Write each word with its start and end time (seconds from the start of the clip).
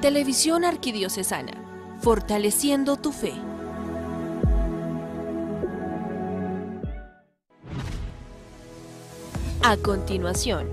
Televisión 0.00 0.64
Arquidiocesana, 0.64 1.52
fortaleciendo 2.00 2.96
tu 2.96 3.12
fe. 3.12 3.34
A 9.62 9.76
continuación, 9.76 10.70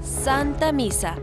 Santa 0.00 0.72
Misa. 0.72 1.16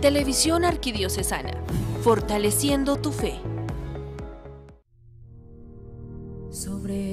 Televisión 0.00 0.64
Arquidiocesana, 0.64 1.52
fortaleciendo 2.02 2.96
tu 2.96 3.12
fe. 3.12 3.53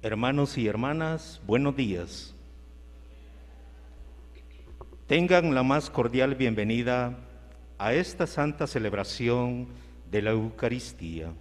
Hermanos 0.00 0.56
y 0.58 0.68
hermanas, 0.68 1.40
buenos 1.44 1.74
días. 1.74 2.32
Tengan 5.08 5.56
la 5.56 5.64
más 5.64 5.90
cordial 5.90 6.36
bienvenida 6.36 7.18
a 7.78 7.94
esta 7.94 8.28
santa 8.28 8.68
celebración 8.68 9.66
de 10.08 10.22
la 10.22 10.30
Eucaristía, 10.30 11.32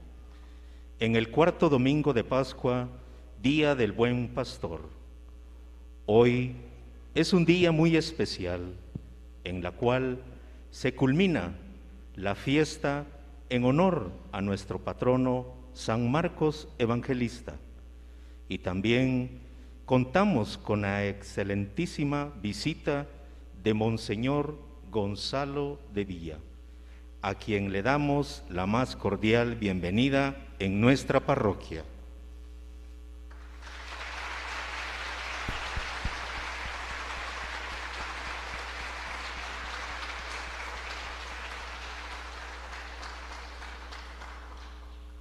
en 0.99 1.15
el 1.15 1.29
cuarto 1.29 1.69
domingo 1.69 2.13
de 2.13 2.23
Pascua, 2.23 2.89
Día 3.43 3.75
del 3.75 3.91
Buen 3.91 4.29
Pastor. 4.29 4.89
Hoy 6.07 6.55
es 7.13 7.33
un 7.33 7.45
día 7.45 7.71
muy 7.71 7.95
especial, 7.95 8.73
en 9.43 9.61
la 9.61 9.69
cual 9.69 10.23
se 10.71 10.95
culmina 10.95 11.53
la 12.15 12.33
fiesta 12.33 13.05
en 13.51 13.65
honor 13.65 14.11
a 14.31 14.41
nuestro 14.41 14.79
patrono 14.79 15.45
San 15.73 16.09
Marcos 16.09 16.67
Evangelista 16.79 17.53
y 18.49 18.59
también 18.59 19.41
contamos 19.85 20.57
con 20.57 20.81
la 20.81 21.05
excelentísima 21.05 22.31
visita 22.41 23.07
de 23.63 23.73
Monseñor 23.73 24.57
Gonzalo 24.91 25.79
de 25.93 26.05
Villa, 26.05 26.37
a 27.21 27.35
quien 27.35 27.71
le 27.71 27.81
damos 27.81 28.43
la 28.49 28.65
más 28.65 28.95
cordial 28.95 29.55
bienvenida 29.55 30.35
en 30.59 30.79
nuestra 30.79 31.19
parroquia. 31.19 31.83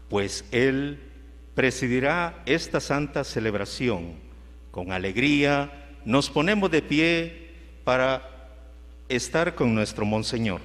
Pues 0.09 0.45
él 0.53 1.16
presidirá 1.57 2.43
esta 2.45 2.81
santa 2.81 3.25
celebración. 3.25 4.13
Con 4.71 4.93
alegría 4.93 5.73
nos 6.05 6.29
ponemos 6.29 6.71
de 6.71 6.83
pie 6.83 7.51
para 7.83 8.51
estar 9.09 9.55
con 9.55 9.75
nuestro 9.75 10.05
Monseñor. 10.05 10.61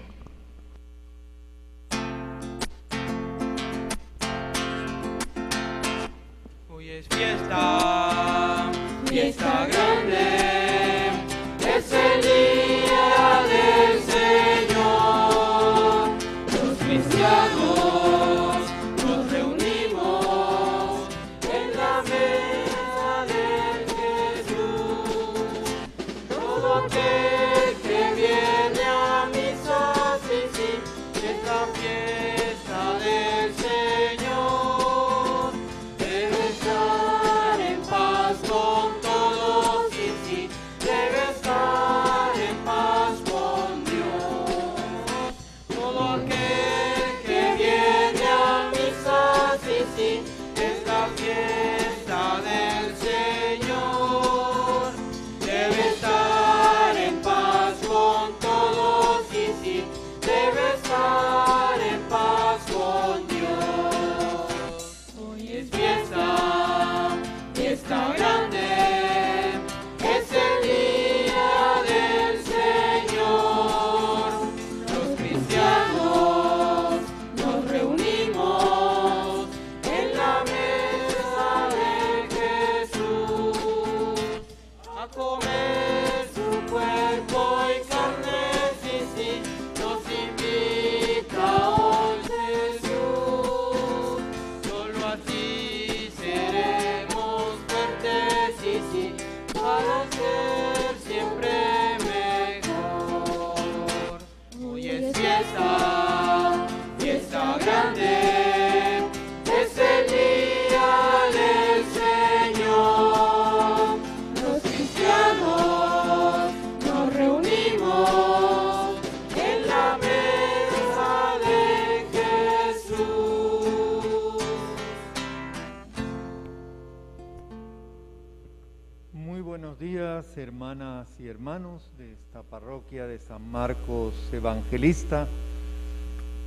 Esta 132.41 132.59
parroquia 132.59 133.05
de 133.05 133.19
San 133.19 133.51
Marcos 133.51 134.13
Evangelista. 134.31 135.27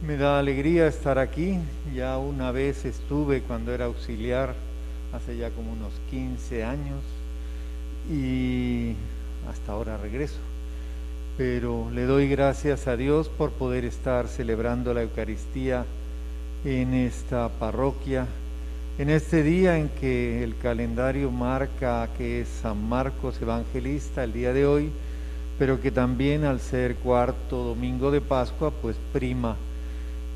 Me 0.05 0.17
da 0.17 0.39
alegría 0.39 0.89
estar 0.89 1.19
aquí. 1.19 1.59
Ya 1.95 2.19
una 2.19 2.51
vez 2.51 2.85
estuve 2.85 3.43
cuando 3.43 3.73
era 3.73 3.85
auxiliar, 3.85 4.55
hace 5.13 5.37
ya 5.37 5.51
como 5.51 5.73
unos 5.73 5.93
15 6.11 6.65
años, 6.65 7.03
y 8.11 8.95
hasta 9.49 9.73
ahora 9.73 9.97
regreso. 9.97 10.39
Pero 11.37 11.91
le 11.93 12.07
doy 12.07 12.29
gracias 12.29 12.89
a 12.89 12.97
Dios 12.97 13.29
por 13.29 13.53
poder 13.53 13.85
estar 13.85 14.27
celebrando 14.27 14.95
la 14.95 15.03
Eucaristía 15.03 15.85
en 16.65 16.95
esta 16.95 17.49
parroquia 17.49 18.27
en 18.97 19.11
este 19.11 19.43
día 19.43 19.77
en 19.77 19.89
que 19.89 20.45
el 20.45 20.57
calendario 20.57 21.29
marca 21.33 22.09
que 22.17 22.43
es 22.43 22.49
San 22.63 22.89
Marcos 22.89 23.43
Evangelista 23.43 24.23
el 24.23 24.33
día 24.33 24.53
de 24.53 24.67
hoy, 24.67 24.93
pero 25.59 25.81
que 25.81 25.91
también 25.91 26.45
al 26.45 26.61
ser 26.61 26.97
cuarto 26.97 27.63
domingo 27.63 28.11
de 28.11 28.21
Pascua, 28.21 28.71
pues 28.71 28.97
prima 29.13 29.57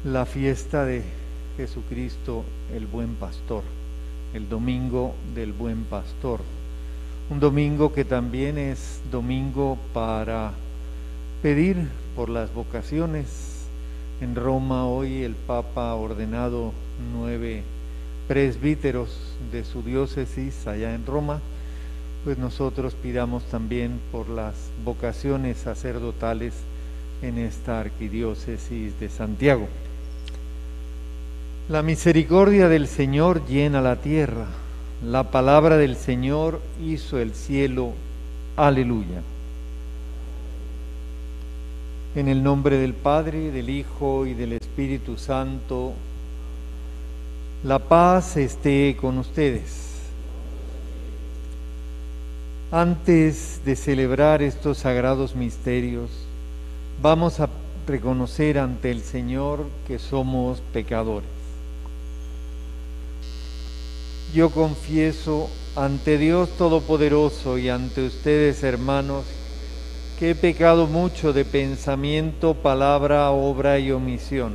la 0.05 0.27
fiesta 0.27 0.85
de 0.85 1.03
Jesucristo 1.57 2.45
el 2.73 2.87
buen 2.87 3.15
pastor, 3.17 3.63
el 4.33 4.49
domingo 4.49 5.15
del 5.35 5.53
buen 5.53 5.85
pastor. 5.85 6.41
Un 7.31 7.41
domingo 7.41 7.93
que 7.93 8.05
también 8.05 8.57
es 8.57 9.01
domingo 9.11 9.77
para 9.93 10.53
pedir 11.43 11.89
por 12.15 12.29
las 12.29 12.55
vocaciones. 12.55 13.67
En 14.21 14.35
Roma 14.35 14.87
hoy 14.87 15.23
el 15.25 15.35
Papa 15.35 15.91
ha 15.91 15.95
ordenado 15.95 16.73
nueve 17.13 17.63
presbíteros 18.29 19.37
de 19.53 19.65
su 19.65 19.83
diócesis 19.83 20.67
allá 20.67 20.95
en 20.95 21.07
Roma, 21.07 21.41
pues 22.25 22.39
nosotros 22.39 22.95
pidamos 22.95 23.45
también 23.45 24.01
por 24.13 24.29
las 24.29 24.55
vocaciones 24.85 25.59
sacerdotales 25.59 26.55
en 27.23 27.39
esta 27.39 27.81
arquidiócesis 27.81 28.99
de 29.01 29.09
Santiago. 29.09 29.69
La 31.69 31.83
misericordia 31.83 32.69
del 32.69 32.89
Señor 32.89 33.47
llena 33.47 33.81
la 33.81 33.97
tierra, 33.97 34.47
la 35.05 35.31
palabra 35.31 35.77
del 35.77 35.97
Señor 35.97 36.61
hizo 36.85 37.19
el 37.19 37.35
cielo. 37.35 37.93
Aleluya. 38.57 39.23
En 42.17 42.27
el 42.27 42.43
nombre 42.43 42.79
del 42.79 42.95
Padre, 42.95 43.53
del 43.53 43.71
Hijo 43.71 44.27
y 44.27 44.35
del 44.35 44.55
Espíritu 44.55 45.17
Santo, 45.17 45.93
la 47.63 47.79
paz 47.79 48.37
esté 48.37 48.97
con 49.01 49.19
ustedes. 49.19 49.88
Antes 52.71 53.63
de 53.65 53.77
celebrar 53.77 54.43
estos 54.43 54.79
sagrados 54.79 55.35
misterios, 55.35 56.11
vamos 57.01 57.41
a 57.41 57.49
reconocer 57.87 58.59
ante 58.59 58.91
el 58.91 59.01
Señor 59.01 59.65
que 59.87 59.99
somos 59.99 60.61
pecadores. 60.73 61.31
Yo 64.35 64.51
confieso 64.51 65.49
ante 65.77 66.19
Dios 66.19 66.51
Todopoderoso 66.59 67.57
y 67.57 67.71
ante 67.71 68.07
ustedes, 68.07 68.63
hermanos, 68.63 69.25
que 70.19 70.33
he 70.33 70.35
pecado 70.35 70.87
mucho 70.87 71.33
de 71.33 71.47
pensamiento, 71.47 72.53
palabra, 72.53 73.31
obra 73.31 73.79
y 73.79 73.93
omisión 73.93 74.53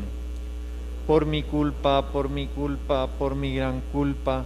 por 1.07 1.25
mi 1.25 1.41
culpa, 1.41 2.11
por 2.11 2.29
mi 2.29 2.47
culpa, 2.47 3.07
por 3.07 3.35
mi 3.35 3.55
gran 3.55 3.81
culpa. 3.91 4.45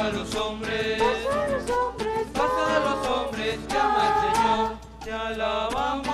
A 0.00 0.08
los 0.10 0.34
hombres, 0.34 1.02
paz 1.02 1.26
a 1.36 1.48
los 1.50 1.70
hombres, 1.70 2.26
a 2.34 2.80
los 2.80 3.06
hombres. 3.08 3.58
Que 3.68 3.76
ama 3.76 4.02
al 4.08 4.34
Señor. 4.34 4.78
Te 5.04 5.12
alabamos, 5.12 6.09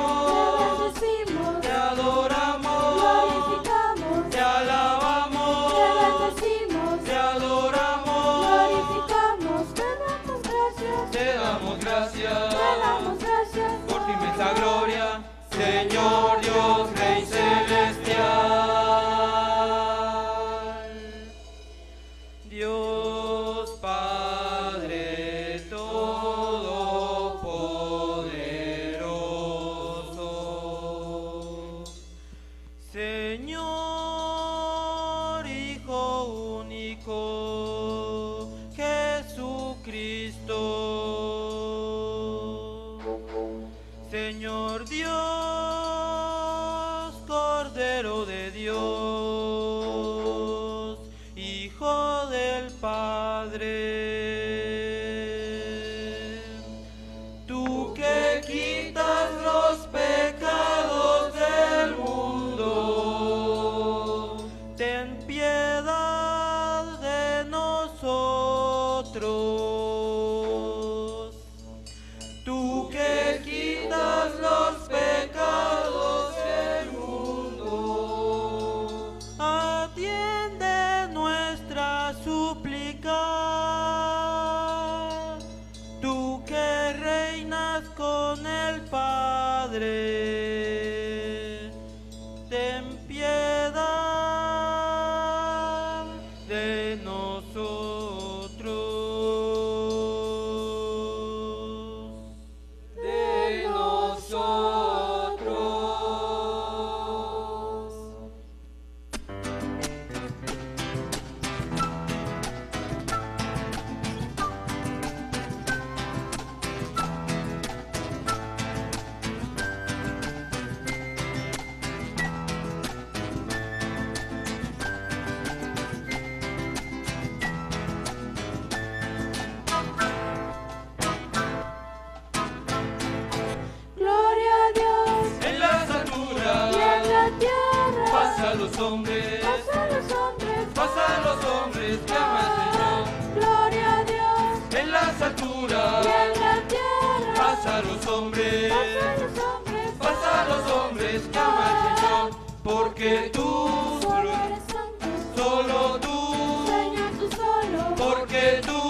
Porque 152.67 153.31
tú, 153.33 153.69
Solo 154.03 154.29
eres 154.29 154.59
santo, 154.67 155.07
solo 155.37 156.01
tú, 156.01 156.67
Señor 156.67 157.11
tú 157.13 157.31
solo, 157.31 157.95
porque 157.97 158.61
tú, 158.67 158.81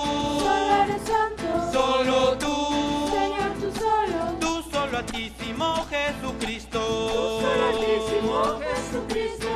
solo 0.41 0.75
eres 0.83 1.03
santo, 1.03 1.73
solo 1.75 2.39
tú, 2.39 3.11
Señor 3.11 3.53
tú 3.61 3.79
solo, 3.79 4.39
tú 4.41 4.71
solo 4.71 4.97
altísimo 4.97 5.87
Jesucristo. 5.91 6.81
solo 7.43 7.67
altísimo 7.69 8.61
Jesucristo, 8.65 9.49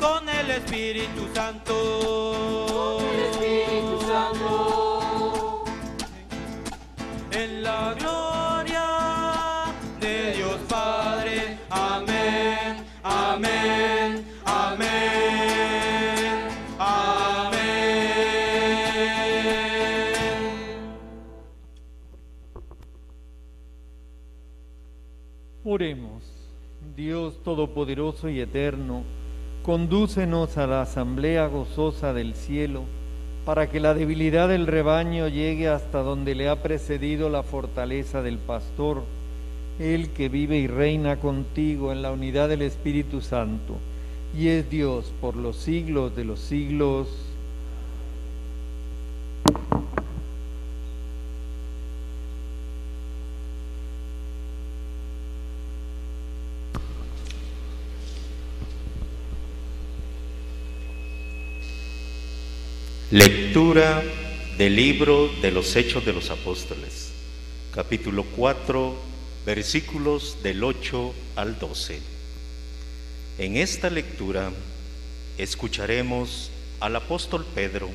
con 0.00 0.26
el 0.30 0.50
Espíritu 0.52 1.28
Santo. 1.34 2.55
Todopoderoso 27.46 28.28
y 28.28 28.40
Eterno, 28.40 29.04
condúcenos 29.62 30.58
a 30.58 30.66
la 30.66 30.82
asamblea 30.82 31.46
gozosa 31.46 32.12
del 32.12 32.34
cielo, 32.34 32.82
para 33.44 33.70
que 33.70 33.78
la 33.78 33.94
debilidad 33.94 34.48
del 34.48 34.66
rebaño 34.66 35.28
llegue 35.28 35.68
hasta 35.68 36.02
donde 36.02 36.34
le 36.34 36.48
ha 36.48 36.60
precedido 36.60 37.30
la 37.30 37.44
fortaleza 37.44 38.20
del 38.20 38.38
pastor, 38.38 39.04
el 39.78 40.08
que 40.08 40.28
vive 40.28 40.58
y 40.58 40.66
reina 40.66 41.20
contigo 41.20 41.92
en 41.92 42.02
la 42.02 42.10
unidad 42.10 42.48
del 42.48 42.62
Espíritu 42.62 43.20
Santo, 43.20 43.76
y 44.36 44.48
es 44.48 44.68
Dios 44.68 45.12
por 45.20 45.36
los 45.36 45.54
siglos 45.54 46.16
de 46.16 46.24
los 46.24 46.40
siglos. 46.40 47.06
Lectura 63.16 64.02
del 64.58 64.76
libro 64.76 65.30
de 65.40 65.50
los 65.50 65.74
Hechos 65.74 66.04
de 66.04 66.12
los 66.12 66.28
Apóstoles, 66.28 67.12
capítulo 67.72 68.26
4, 68.36 68.94
versículos 69.46 70.42
del 70.42 70.62
8 70.62 71.14
al 71.36 71.58
12. 71.58 71.98
En 73.38 73.56
esta 73.56 73.88
lectura 73.88 74.52
escucharemos 75.38 76.50
al 76.78 76.94
apóstol 76.94 77.46
Pedro 77.54 77.88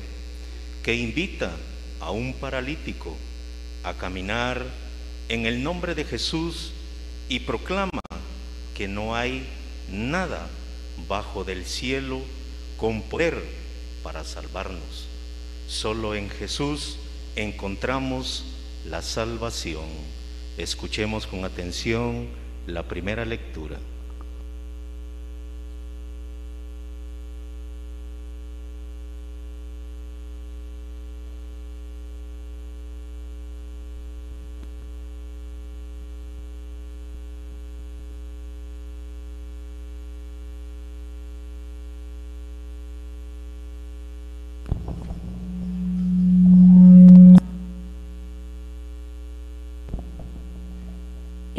que 0.82 0.96
invita 0.96 1.52
a 2.00 2.10
un 2.10 2.34
paralítico 2.34 3.16
a 3.84 3.94
caminar 3.94 4.66
en 5.28 5.46
el 5.46 5.62
nombre 5.62 5.94
de 5.94 6.04
Jesús 6.04 6.72
y 7.28 7.38
proclama 7.38 8.00
que 8.74 8.88
no 8.88 9.14
hay 9.14 9.46
nada 9.88 10.48
bajo 11.06 11.44
del 11.44 11.64
cielo 11.64 12.22
con 12.76 13.02
poder 13.02 13.40
para 14.02 14.24
salvarnos. 14.24 15.11
Solo 15.72 16.14
en 16.14 16.28
Jesús 16.28 16.98
encontramos 17.34 18.44
la 18.90 19.00
salvación. 19.00 19.86
Escuchemos 20.58 21.26
con 21.26 21.46
atención 21.46 22.28
la 22.66 22.82
primera 22.82 23.24
lectura. 23.24 23.78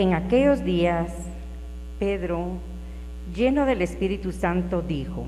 En 0.04 0.14
aquellos 0.14 0.66
días, 0.66 1.14
Pedro, 1.98 2.58
lleno 3.34 3.66
del 3.66 3.82
Espíritu 3.82 4.34
Santo, 4.34 4.82
dijo, 4.82 5.26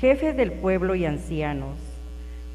Jefes 0.00 0.36
del 0.36 0.50
pueblo 0.50 0.96
y 0.96 1.06
ancianos, 1.06 1.76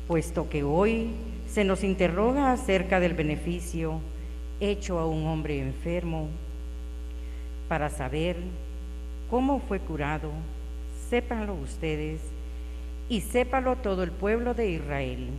puesto 0.09 0.49
que 0.49 0.63
hoy 0.63 1.11
se 1.47 1.63
nos 1.63 1.85
interroga 1.85 2.51
acerca 2.51 2.99
del 2.99 3.13
beneficio 3.13 4.01
hecho 4.59 4.99
a 4.99 5.07
un 5.07 5.25
hombre 5.25 5.61
enfermo, 5.61 6.27
para 7.69 7.89
saber 7.89 8.35
cómo 9.29 9.61
fue 9.61 9.79
curado, 9.79 10.31
sépanlo 11.09 11.53
ustedes 11.53 12.19
y 13.07 13.21
sépalo 13.21 13.77
todo 13.77 14.03
el 14.03 14.11
pueblo 14.11 14.53
de 14.53 14.71
Israel. 14.71 15.29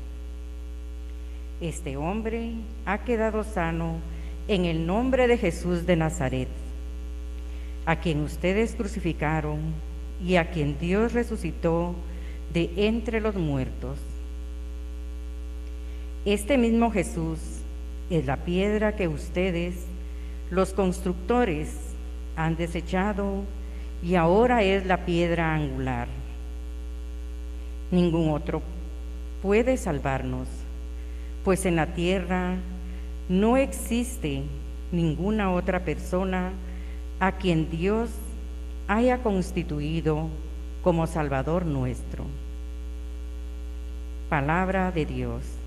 Este 1.61 1.99
hombre 1.99 2.53
ha 2.87 3.05
quedado 3.05 3.45
sano 3.45 3.99
en 4.51 4.65
el 4.65 4.85
nombre 4.85 5.29
de 5.29 5.39
Jesús 5.39 5.87
de 5.87 5.95
Nazaret, 5.95 6.49
a 7.87 8.01
quien 8.01 8.21
ustedes 8.21 8.75
crucificaron 8.75 9.61
y 10.27 10.35
a 10.35 10.51
quien 10.51 10.77
Dios 10.77 11.13
resucitó 11.13 11.95
de 12.53 12.69
entre 12.75 13.21
los 13.21 13.37
muertos. 13.37 13.97
Este 16.25 16.59
mismo 16.59 16.91
Jesús 16.91 17.39
es 18.11 18.27
la 18.27 18.39
piedra 18.39 18.97
que 18.97 19.07
ustedes, 19.07 19.77
los 20.51 20.73
constructores, 20.73 21.69
han 22.35 22.57
desechado 22.57 23.45
y 24.03 24.17
ahora 24.17 24.65
es 24.65 24.85
la 24.85 25.07
piedra 25.07 25.55
angular. 25.55 26.09
Ningún 27.93 28.31
otro 28.31 28.63
puede 29.43 29.77
salvarnos, 29.77 30.49
pues 31.45 31.67
en 31.67 31.77
la 31.77 31.95
tierra 31.95 32.57
no 33.31 33.57
existe 33.57 34.43
ninguna 34.91 35.53
otra 35.53 35.85
persona 35.85 36.51
a 37.21 37.31
quien 37.31 37.71
Dios 37.71 38.11
haya 38.89 39.23
constituido 39.23 40.27
como 40.83 41.07
Salvador 41.07 41.65
nuestro. 41.65 42.25
Palabra 44.29 44.91
de 44.91 45.07
Dios. 45.07 45.60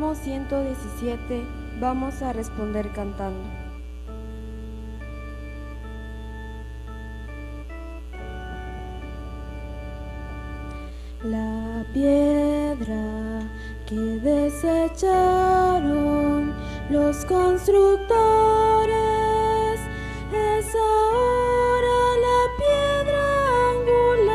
Salmo 0.00 0.14
117 0.14 1.44
vamos 1.78 2.22
a 2.22 2.32
responder 2.32 2.90
cantando. 2.92 3.44
La 11.22 11.84
piedra 11.92 13.42
que 13.86 13.94
desecharon 14.22 15.34
los 16.88 17.26
constructores 17.26 18.08
es 20.32 20.74
ahora 20.74 22.16
la 22.26 22.40
piedra 22.56 23.22
angular. 23.72 24.29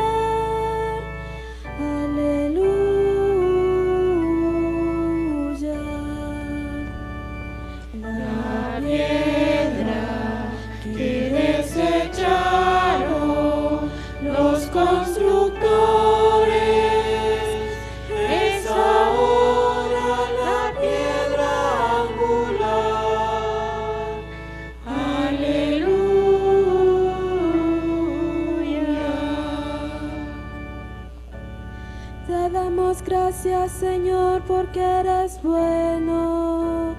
Señor, 33.96 34.42
porque 34.46 34.78
eres 34.78 35.42
bueno, 35.42 36.94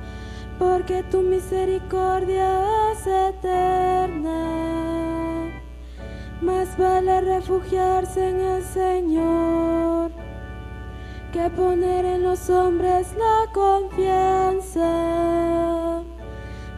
porque 0.57 1.03
tu 1.03 1.21
misericordia 1.21 2.91
es 2.91 3.05
eterna. 3.05 4.33
Más 6.41 6.75
vale 6.75 7.21
refugiarse 7.21 8.29
en 8.29 8.39
el 8.39 8.63
Señor 8.63 10.10
que 11.31 11.47
poner 11.51 12.03
en 12.03 12.23
los 12.23 12.49
hombres 12.49 13.13
la 13.15 13.45
confianza. 13.53 14.81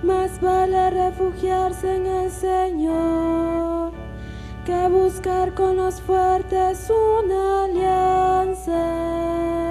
Más 0.04 0.42
vale 0.42 0.90
refugiarse 0.90 1.96
en 1.96 2.06
el 2.06 2.30
Señor 2.30 3.94
que 4.66 4.90
buscar 4.90 5.54
con 5.54 5.78
los 5.78 6.02
fuertes 6.02 6.92
una 6.92 7.64
alianza. 7.64 9.69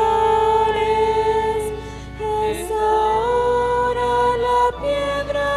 es 2.21 2.71
ahora 2.71 4.13
la 4.37 4.63
piedra 4.83 5.49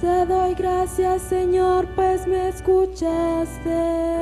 Te 0.00 0.16
doy 0.26 0.54
gracias, 0.54 1.22
Señor, 1.22 1.88
pues 1.96 2.28
me 2.28 2.48
escuchaste 2.48 4.14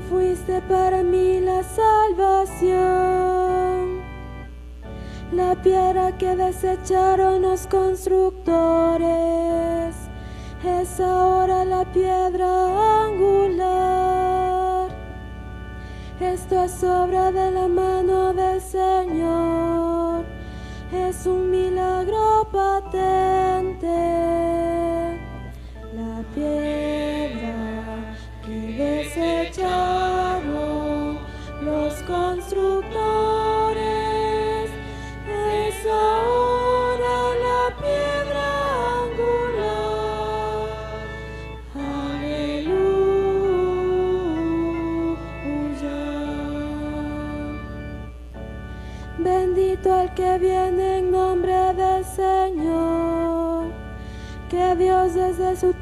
fuiste 0.00 0.62
para 0.62 1.02
mí 1.02 1.40
la 1.40 1.62
salvación. 1.62 2.74
La 5.32 5.54
piedra 5.62 6.16
que 6.16 6.34
desecharon 6.36 7.42
los 7.42 7.66
constructores 7.66 9.94
es 10.64 11.00
ahora 11.00 11.64
la 11.64 11.84
piedra 11.92 13.06
angular. 13.06 14.88
Esto 16.20 16.62
es 16.62 16.84
obra 16.84 17.32
de 17.32 17.50
la 17.50 17.66
mano 17.66 18.32
del 18.32 18.60
Señor, 18.60 20.24
es 20.92 21.26
un 21.26 21.50
milagro 21.50 22.46
patente. 22.52 24.83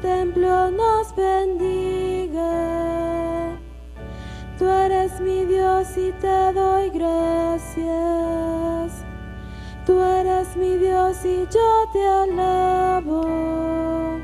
Templo 0.03 0.69
nos 0.69 1.15
bendiga. 1.15 2.43
Tú 4.59 4.67
eres 4.67 5.19
mi 5.21 5.45
Dios 5.45 5.97
y 5.97 6.11
te 6.11 6.53
doy 6.53 6.89
gracias. 6.89 9.05
Tú 9.85 10.01
eres 10.01 10.57
mi 10.57 10.75
Dios 10.77 11.23
y 11.23 11.47
yo 11.49 11.85
te 11.93 12.05
alabo. 12.05 14.19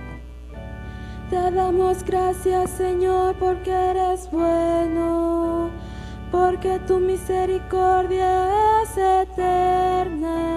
Te 1.29 1.49
damos 1.51 2.03
gracias, 2.03 2.71
Señor, 2.71 3.35
porque 3.39 3.71
eres 3.71 4.29
bueno, 4.31 5.69
porque 6.29 6.77
tu 6.87 6.99
misericordia 6.99 8.81
es 8.81 8.97
eterna. 8.97 10.49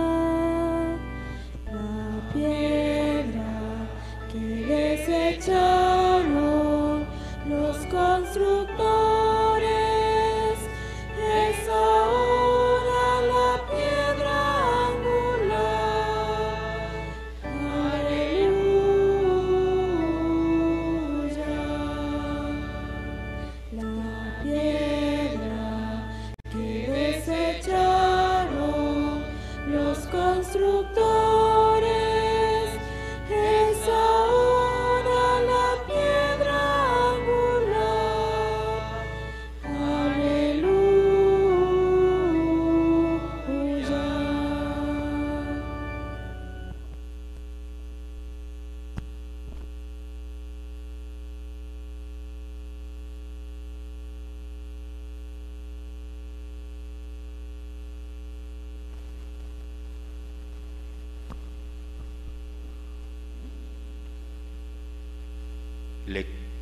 Desecharon 5.07 7.07
los 7.49 7.77
constructores 7.87 9.12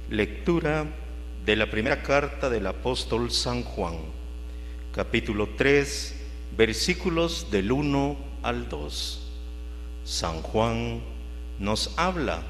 lectura 0.08 0.86
de 1.44 1.56
la 1.56 1.70
primera 1.70 2.02
carta 2.02 2.50
del 2.50 2.66
apóstol 2.66 3.30
San 3.30 3.62
Juan, 3.62 3.96
capítulo 4.92 5.48
3, 5.56 6.16
versículos 6.56 7.50
del 7.50 7.72
1 7.72 8.16
al 8.42 8.68
2. 8.68 9.32
San 10.04 10.42
Juan 10.42 11.00
nos 11.58 11.92
habla 11.96 12.42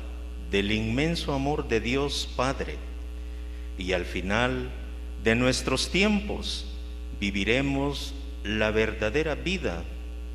del 0.50 0.72
inmenso 0.72 1.32
amor 1.32 1.68
de 1.68 1.80
Dios 1.80 2.28
Padre 2.36 2.76
y 3.78 3.92
al 3.92 4.04
final 4.04 4.70
de 5.22 5.34
nuestros 5.34 5.90
tiempos 5.90 6.66
viviremos 7.20 8.14
la 8.44 8.70
verdadera 8.70 9.34
vida 9.34 9.84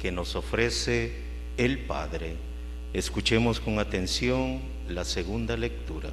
que 0.02 0.12
nos 0.12 0.36
ofrece 0.36 1.14
el 1.58 1.80
Padre. 1.80 2.36
Escuchemos 2.94 3.60
con 3.60 3.80
atención 3.80 4.62
la 4.88 5.04
segunda 5.04 5.58
lectura. 5.58 6.12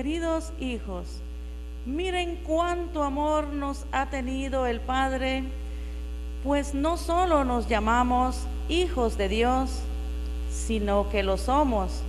Queridos 0.00 0.54
hijos, 0.58 1.04
miren 1.84 2.36
cuánto 2.46 3.02
amor 3.02 3.48
nos 3.48 3.84
ha 3.92 4.06
tenido 4.06 4.64
el 4.64 4.80
Padre, 4.80 5.44
pues 6.42 6.72
no 6.72 6.96
solo 6.96 7.44
nos 7.44 7.68
llamamos 7.68 8.46
hijos 8.70 9.18
de 9.18 9.28
Dios, 9.28 9.68
sino 10.50 11.10
que 11.10 11.22
lo 11.22 11.36
somos. 11.36 12.00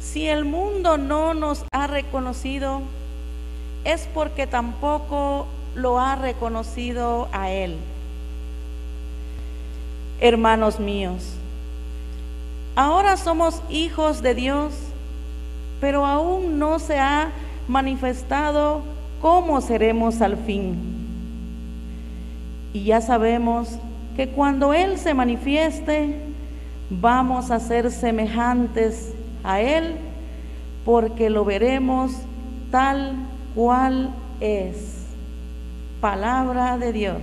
Si 0.00 0.28
el 0.28 0.44
mundo 0.44 0.98
no 0.98 1.34
nos 1.34 1.64
ha 1.72 1.88
reconocido, 1.88 2.82
es 3.82 4.08
porque 4.14 4.46
tampoco 4.46 5.48
lo 5.74 5.98
ha 5.98 6.14
reconocido 6.14 7.28
a 7.32 7.50
Él. 7.50 7.76
Hermanos 10.20 10.78
míos, 10.78 11.24
ahora 12.76 13.16
somos 13.16 13.62
hijos 13.68 14.22
de 14.22 14.36
Dios 14.36 14.74
pero 15.80 16.04
aún 16.06 16.58
no 16.58 16.78
se 16.78 16.98
ha 16.98 17.30
manifestado 17.66 18.82
cómo 19.20 19.60
seremos 19.60 20.20
al 20.20 20.36
fin. 20.36 20.76
Y 22.72 22.84
ya 22.84 23.00
sabemos 23.00 23.78
que 24.16 24.28
cuando 24.28 24.74
Él 24.74 24.98
se 24.98 25.14
manifieste, 25.14 26.16
vamos 26.90 27.50
a 27.50 27.60
ser 27.60 27.90
semejantes 27.90 29.14
a 29.44 29.60
Él, 29.60 29.96
porque 30.84 31.30
lo 31.30 31.44
veremos 31.44 32.12
tal 32.70 33.14
cual 33.54 34.10
es. 34.40 35.06
Palabra 36.00 36.78
de 36.78 36.92
Dios. 36.92 37.20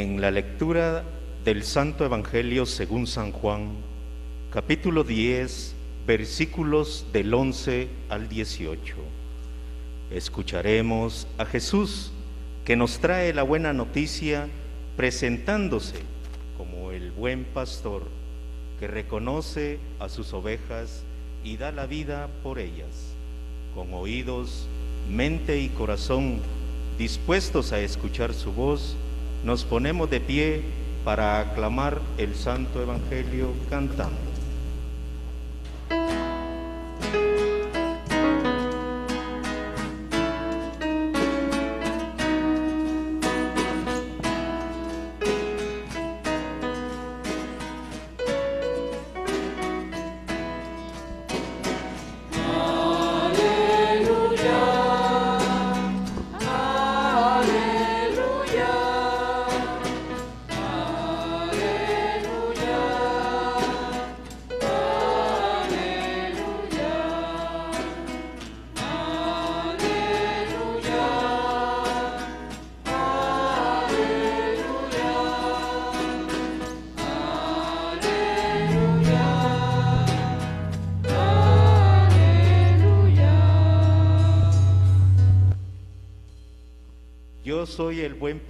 En 0.00 0.20
la 0.20 0.30
lectura 0.30 1.02
del 1.44 1.64
Santo 1.64 2.04
Evangelio 2.04 2.66
según 2.66 3.08
San 3.08 3.32
Juan, 3.32 3.70
capítulo 4.52 5.02
10, 5.02 5.74
versículos 6.06 7.06
del 7.12 7.34
11 7.34 7.88
al 8.08 8.28
18, 8.28 8.94
escucharemos 10.12 11.26
a 11.36 11.44
Jesús 11.46 12.12
que 12.64 12.76
nos 12.76 13.00
trae 13.00 13.34
la 13.34 13.42
buena 13.42 13.72
noticia 13.72 14.46
presentándose 14.96 15.96
como 16.56 16.92
el 16.92 17.10
buen 17.10 17.42
pastor 17.42 18.04
que 18.78 18.86
reconoce 18.86 19.80
a 19.98 20.08
sus 20.08 20.32
ovejas 20.32 21.02
y 21.42 21.56
da 21.56 21.72
la 21.72 21.86
vida 21.86 22.28
por 22.44 22.60
ellas, 22.60 23.14
con 23.74 23.92
oídos, 23.94 24.68
mente 25.10 25.58
y 25.58 25.68
corazón 25.70 26.38
dispuestos 26.98 27.72
a 27.72 27.80
escuchar 27.80 28.32
su 28.32 28.52
voz, 28.52 28.94
nos 29.48 29.64
ponemos 29.64 30.10
de 30.10 30.20
pie 30.20 30.60
para 31.06 31.40
aclamar 31.40 32.02
el 32.18 32.34
Santo 32.34 32.82
Evangelio 32.82 33.54
cantando. 33.70 34.27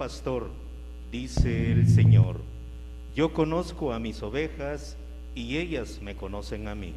Pastor, 0.09 0.49
dice 1.11 1.71
el 1.71 1.87
Señor. 1.87 2.41
Yo 3.13 3.31
conozco 3.31 3.93
a 3.93 3.99
mis 3.99 4.23
ovejas 4.23 4.97
y 5.35 5.57
ellas 5.57 5.99
me 6.01 6.15
conocen 6.15 6.67
a 6.67 6.73
mí. 6.73 6.95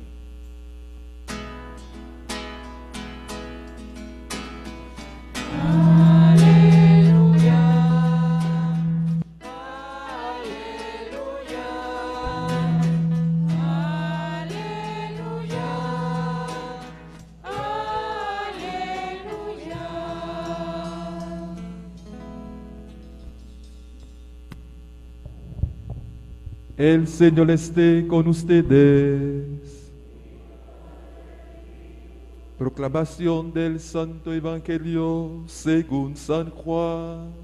El 26.83 27.07
Señor 27.07 27.49
esté 27.53 28.05
con 28.09 28.27
ustedes. 28.27 29.45
Proclamación 32.59 33.53
del 33.53 33.79
Santo 33.79 34.35
Evangelio 34.35 35.45
según 35.47 36.17
San 36.17 36.51
Juan. 36.51 37.42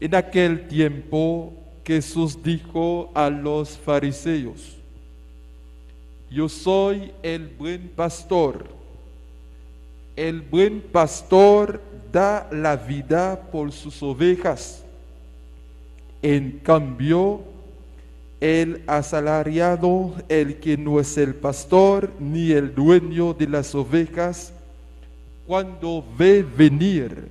En 0.00 0.14
aquel 0.14 0.66
tiempo 0.66 1.52
Jesús 1.84 2.42
dijo 2.42 3.10
a 3.14 3.28
los 3.28 3.76
fariseos, 3.76 4.78
yo 6.30 6.48
soy 6.48 7.12
el 7.22 7.48
buen 7.48 7.88
pastor. 7.88 8.64
El 10.16 10.40
buen 10.40 10.80
pastor 10.80 11.82
da 12.12 12.48
la 12.52 12.76
vida 12.76 13.40
por 13.50 13.72
sus 13.72 14.02
ovejas. 14.02 14.84
En 16.22 16.60
cambio, 16.62 17.40
el 18.40 18.82
asalariado, 18.86 20.14
el 20.28 20.60
que 20.60 20.76
no 20.76 21.00
es 21.00 21.18
el 21.18 21.34
pastor 21.34 22.10
ni 22.18 22.52
el 22.52 22.74
dueño 22.74 23.34
de 23.34 23.48
las 23.48 23.74
ovejas, 23.74 24.52
cuando 25.46 26.04
ve 26.16 26.42
venir 26.42 27.28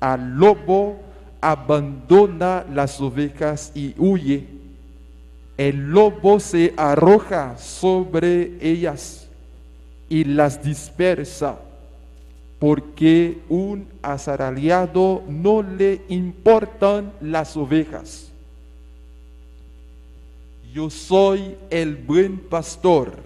al 0.00 0.36
lobo, 0.36 1.11
abandona 1.42 2.64
las 2.72 3.00
ovejas 3.00 3.72
y 3.74 3.94
huye. 3.98 4.46
El 5.58 5.90
lobo 5.90 6.40
se 6.40 6.72
arroja 6.76 7.58
sobre 7.58 8.52
ellas 8.60 9.28
y 10.08 10.24
las 10.24 10.62
dispersa, 10.62 11.58
porque 12.58 13.40
un 13.48 13.86
asalariado 14.00 15.22
no 15.28 15.62
le 15.62 16.00
importan 16.08 17.12
las 17.20 17.56
ovejas. 17.56 18.30
Yo 20.72 20.88
soy 20.88 21.56
el 21.70 21.96
buen 21.96 22.38
pastor, 22.38 23.16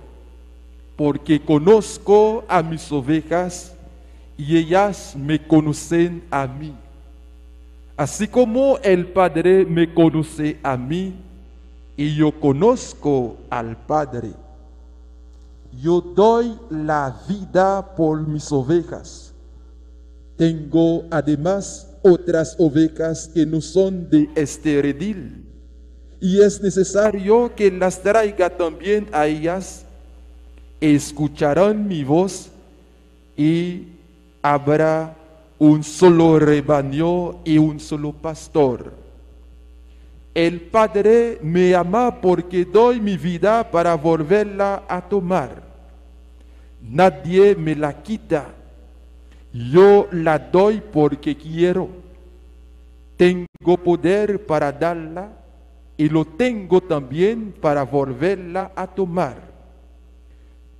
porque 0.96 1.40
conozco 1.40 2.44
a 2.48 2.62
mis 2.62 2.90
ovejas 2.90 3.74
y 4.38 4.56
ellas 4.56 5.14
me 5.16 5.38
conocen 5.46 6.24
a 6.30 6.46
mí. 6.46 6.74
Así 7.96 8.28
como 8.28 8.78
el 8.82 9.06
Padre 9.08 9.64
me 9.64 9.94
conoce 9.94 10.58
a 10.62 10.76
mí 10.76 11.14
y 11.96 12.14
yo 12.14 12.38
conozco 12.38 13.38
al 13.48 13.76
Padre, 13.86 14.32
yo 15.80 16.00
doy 16.00 16.58
la 16.70 17.22
vida 17.26 17.94
por 17.96 18.26
mis 18.26 18.52
ovejas. 18.52 19.32
Tengo 20.36 21.04
además 21.10 21.90
otras 22.02 22.54
ovejas 22.58 23.28
que 23.32 23.46
no 23.46 23.60
son 23.62 24.10
de 24.10 24.28
este 24.34 24.82
redil 24.82 25.46
y 26.20 26.40
es 26.40 26.62
necesario 26.62 27.54
que 27.54 27.70
las 27.70 28.02
traiga 28.02 28.50
también 28.50 29.06
a 29.12 29.26
ellas. 29.26 29.84
Escucharán 30.80 31.86
mi 31.88 32.04
voz 32.04 32.48
y 33.36 33.88
habrá 34.42 35.14
un 35.58 35.82
solo 35.82 36.38
rebaño 36.38 37.42
y 37.44 37.58
un 37.58 37.80
solo 37.80 38.12
pastor. 38.12 38.92
El 40.34 40.60
Padre 40.60 41.38
me 41.42 41.74
ama 41.74 42.20
porque 42.20 42.66
doy 42.66 43.00
mi 43.00 43.16
vida 43.16 43.70
para 43.70 43.94
volverla 43.94 44.84
a 44.86 45.00
tomar. 45.00 45.62
Nadie 46.82 47.56
me 47.56 47.74
la 47.74 48.02
quita. 48.02 48.48
Yo 49.52 50.08
la 50.12 50.38
doy 50.38 50.82
porque 50.92 51.34
quiero. 51.34 51.88
Tengo 53.16 53.78
poder 53.82 54.44
para 54.44 54.70
darla 54.70 55.32
y 55.96 56.10
lo 56.10 56.26
tengo 56.26 56.82
también 56.82 57.54
para 57.58 57.82
volverla 57.82 58.72
a 58.76 58.86
tomar. 58.86 59.38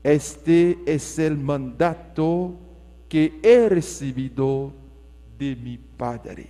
Este 0.03 0.79
es 0.85 1.19
el 1.19 1.39
mandato 1.39 2.53
que 3.09 3.39
he 3.43 3.69
recibido 3.69 4.73
de 5.39 5.57
mi 5.57 5.79
Padre. 5.79 6.49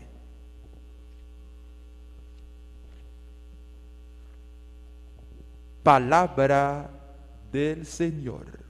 Palabra 5.83 6.91
del 7.53 7.87
Señor. 7.87 8.67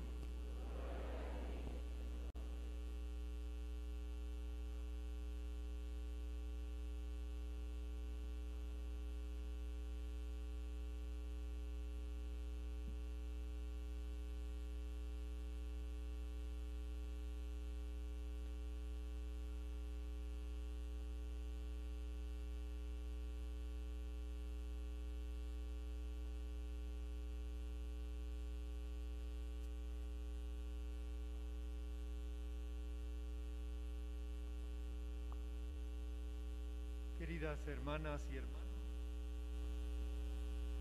Queridas 37.18 37.58
hermanas 37.96 38.20
y 38.30 38.36
hermanos, 38.36 38.56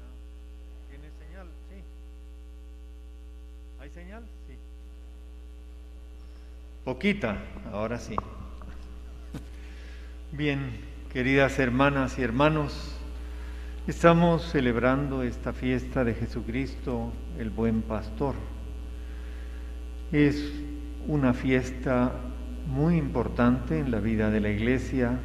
Ah, 0.02 0.90
¿tiene 0.90 1.10
señal? 1.18 1.48
Sí. 1.70 1.82
¿Hay 3.80 3.90
señal? 3.90 4.24
Sí. 4.48 4.58
Poquita, 6.84 7.38
ahora 7.72 8.00
sí. 8.00 8.18
Bien, 10.34 10.82
queridas 11.14 11.58
hermanas 11.58 12.20
y 12.20 12.24
hermanos, 12.24 12.98
estamos 13.88 14.52
celebrando 14.52 15.24
esta 15.24 15.54
fiesta 15.54 16.04
de 16.04 16.16
Jesucristo, 16.16 17.14
el 17.40 17.50
buen 17.50 17.82
pastor. 17.82 18.36
Es 20.12 20.52
una 21.08 21.34
fiesta 21.34 22.12
muy 22.68 22.98
importante 22.98 23.80
en 23.80 23.90
la 23.90 24.02
vida 24.02 24.30
de 24.32 24.42
la 24.42 24.50
iglesia. 24.50 25.18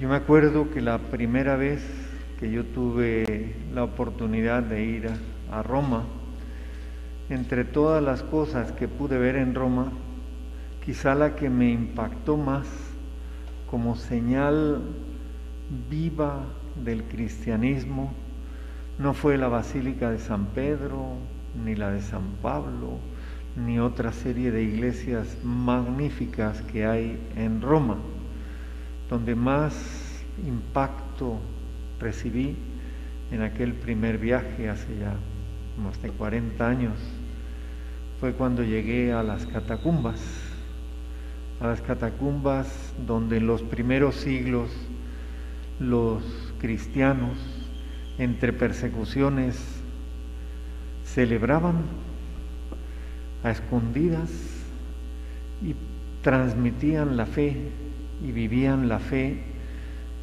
Yo 0.00 0.08
me 0.08 0.16
acuerdo 0.16 0.70
que 0.70 0.80
la 0.80 0.96
primera 0.96 1.56
vez 1.56 1.84
que 2.38 2.50
yo 2.50 2.64
tuve 2.64 3.54
la 3.74 3.84
oportunidad 3.84 4.62
de 4.62 4.82
ir 4.82 5.08
a, 5.08 5.58
a 5.58 5.62
Roma, 5.62 6.04
entre 7.28 7.66
todas 7.66 8.02
las 8.02 8.22
cosas 8.22 8.72
que 8.72 8.88
pude 8.88 9.18
ver 9.18 9.36
en 9.36 9.54
Roma, 9.54 9.92
quizá 10.82 11.14
la 11.14 11.36
que 11.36 11.50
me 11.50 11.70
impactó 11.70 12.38
más 12.38 12.66
como 13.70 13.94
señal 13.94 14.80
viva 15.90 16.46
del 16.82 17.04
cristianismo 17.04 18.14
no 18.98 19.12
fue 19.12 19.36
la 19.36 19.48
Basílica 19.48 20.10
de 20.10 20.18
San 20.18 20.46
Pedro, 20.46 21.16
ni 21.62 21.74
la 21.74 21.90
de 21.90 22.00
San 22.00 22.36
Pablo, 22.40 22.98
ni 23.54 23.78
otra 23.78 24.12
serie 24.12 24.50
de 24.50 24.62
iglesias 24.62 25.36
magníficas 25.44 26.62
que 26.62 26.86
hay 26.86 27.20
en 27.36 27.60
Roma. 27.60 27.98
Donde 29.10 29.34
más 29.34 29.74
impacto 30.46 31.40
recibí 31.98 32.56
en 33.32 33.42
aquel 33.42 33.74
primer 33.74 34.16
viaje 34.18 34.70
hace 34.70 34.98
ya 34.98 35.14
más 35.82 36.00
de 36.00 36.10
40 36.10 36.66
años 36.66 36.94
fue 38.20 38.34
cuando 38.34 38.62
llegué 38.62 39.12
a 39.12 39.22
las 39.22 39.46
catacumbas, 39.46 40.20
a 41.60 41.66
las 41.66 41.80
catacumbas 41.80 42.94
donde 43.06 43.38
en 43.38 43.46
los 43.46 43.62
primeros 43.62 44.14
siglos 44.14 44.70
los 45.80 46.22
cristianos, 46.60 47.38
entre 48.18 48.52
persecuciones, 48.52 49.58
celebraban 51.04 51.82
a 53.42 53.50
escondidas 53.50 54.30
y 55.64 55.74
transmitían 56.22 57.16
la 57.16 57.24
fe 57.24 57.56
y 58.22 58.32
vivían 58.32 58.88
la 58.88 58.98
fe 58.98 59.42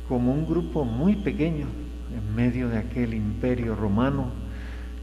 como 0.08 0.34
un 0.34 0.46
grupo 0.46 0.86
muy 0.86 1.16
pequeño 1.16 1.68
en 2.16 2.36
medio 2.36 2.70
de 2.70 2.78
aquel 2.78 3.14
imperio 3.14 3.76
romano 3.76 4.32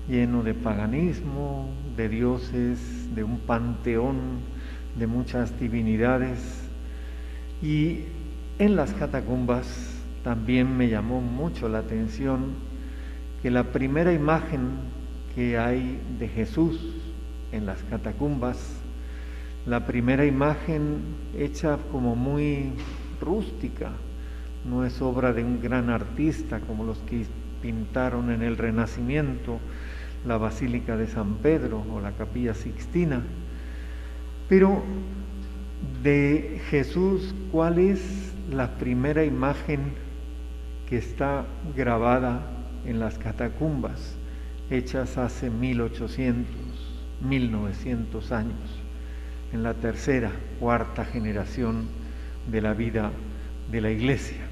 lleno 0.09 0.43
de 0.43 0.55
paganismo, 0.55 1.69
de 1.97 2.09
dioses, 2.09 3.15
de 3.15 3.25
un 3.25 3.39
panteón 3.39 4.41
de 4.99 5.07
muchas 5.07 5.59
divinidades. 5.59 6.63
Y 7.63 8.01
en 8.59 8.77
las 8.77 8.93
catacumbas 8.93 9.95
también 10.23 10.77
me 10.77 10.89
llamó 10.89 11.21
mucho 11.21 11.69
la 11.69 11.79
atención 11.79 12.55
que 13.43 13.51
la 13.51 13.65
primera 13.65 14.13
imagen 14.13 14.71
que 15.35 15.59
hay 15.59 16.01
de 16.19 16.29
Jesús 16.29 16.81
en 17.53 17.67
las 17.67 17.83
catacumbas, 17.85 18.59
la 19.67 19.87
primera 19.87 20.27
imagen 20.27 20.99
hecha 21.37 21.79
como 21.91 22.17
muy 22.17 22.73
rústica, 23.21 23.91
no 24.65 24.85
es 24.85 25.01
obra 25.01 25.33
de 25.33 25.45
un 25.45 25.61
gran 25.61 25.91
artista 25.91 26.61
como 26.61 26.85
los 26.85 26.99
que 26.99 27.27
pintaron 27.63 28.31
en 28.31 28.43
el 28.43 28.57
Renacimiento 28.57 29.59
la 30.27 30.39
Basílica 30.39 30.97
de 30.97 31.07
San 31.07 31.37
Pedro 31.37 31.85
o 31.93 32.01
la 32.01 32.13
Capilla 32.13 32.55
Sixtina, 32.55 33.23
pero 34.49 34.83
de 36.03 36.61
Jesús, 36.71 37.35
¿cuál 37.53 37.79
es 37.79 38.33
la 38.51 38.77
primera 38.77 39.25
imagen 39.25 39.93
que 40.89 40.99
está 40.99 41.45
grabada 41.77 42.43
en 42.87 43.01
las 43.01 43.19
catacumbas, 43.19 44.17
hechas 44.71 45.17
hace 45.19 45.51
1800, 45.51 46.47
1900 47.27 48.33
años, 48.33 48.84
en 49.55 49.63
la 49.63 49.73
tercera, 49.73 50.31
cuarta 50.61 51.07
generación 51.07 51.89
de 52.51 52.61
la 52.61 52.75
vida 52.75 53.11
de 53.71 53.81
la 53.81 53.91
iglesia? 53.91 54.43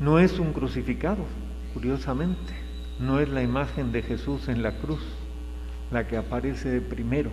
No 0.00 0.18
es 0.18 0.38
un 0.38 0.54
crucificado, 0.54 1.26
curiosamente, 1.74 2.54
no 2.98 3.20
es 3.20 3.28
la 3.28 3.42
imagen 3.42 3.92
de 3.92 4.00
Jesús 4.00 4.48
en 4.48 4.62
la 4.62 4.78
cruz 4.78 5.02
la 5.90 6.06
que 6.06 6.16
aparece 6.16 6.70
de 6.70 6.80
primero 6.80 7.30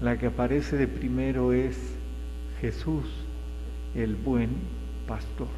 la 0.00 0.16
que 0.16 0.26
aparece 0.26 0.76
de 0.76 0.86
primero 0.86 1.52
es 1.52 1.76
Jesús, 2.60 3.04
el 3.94 4.14
buen 4.14 4.50
pastor. 5.08 5.48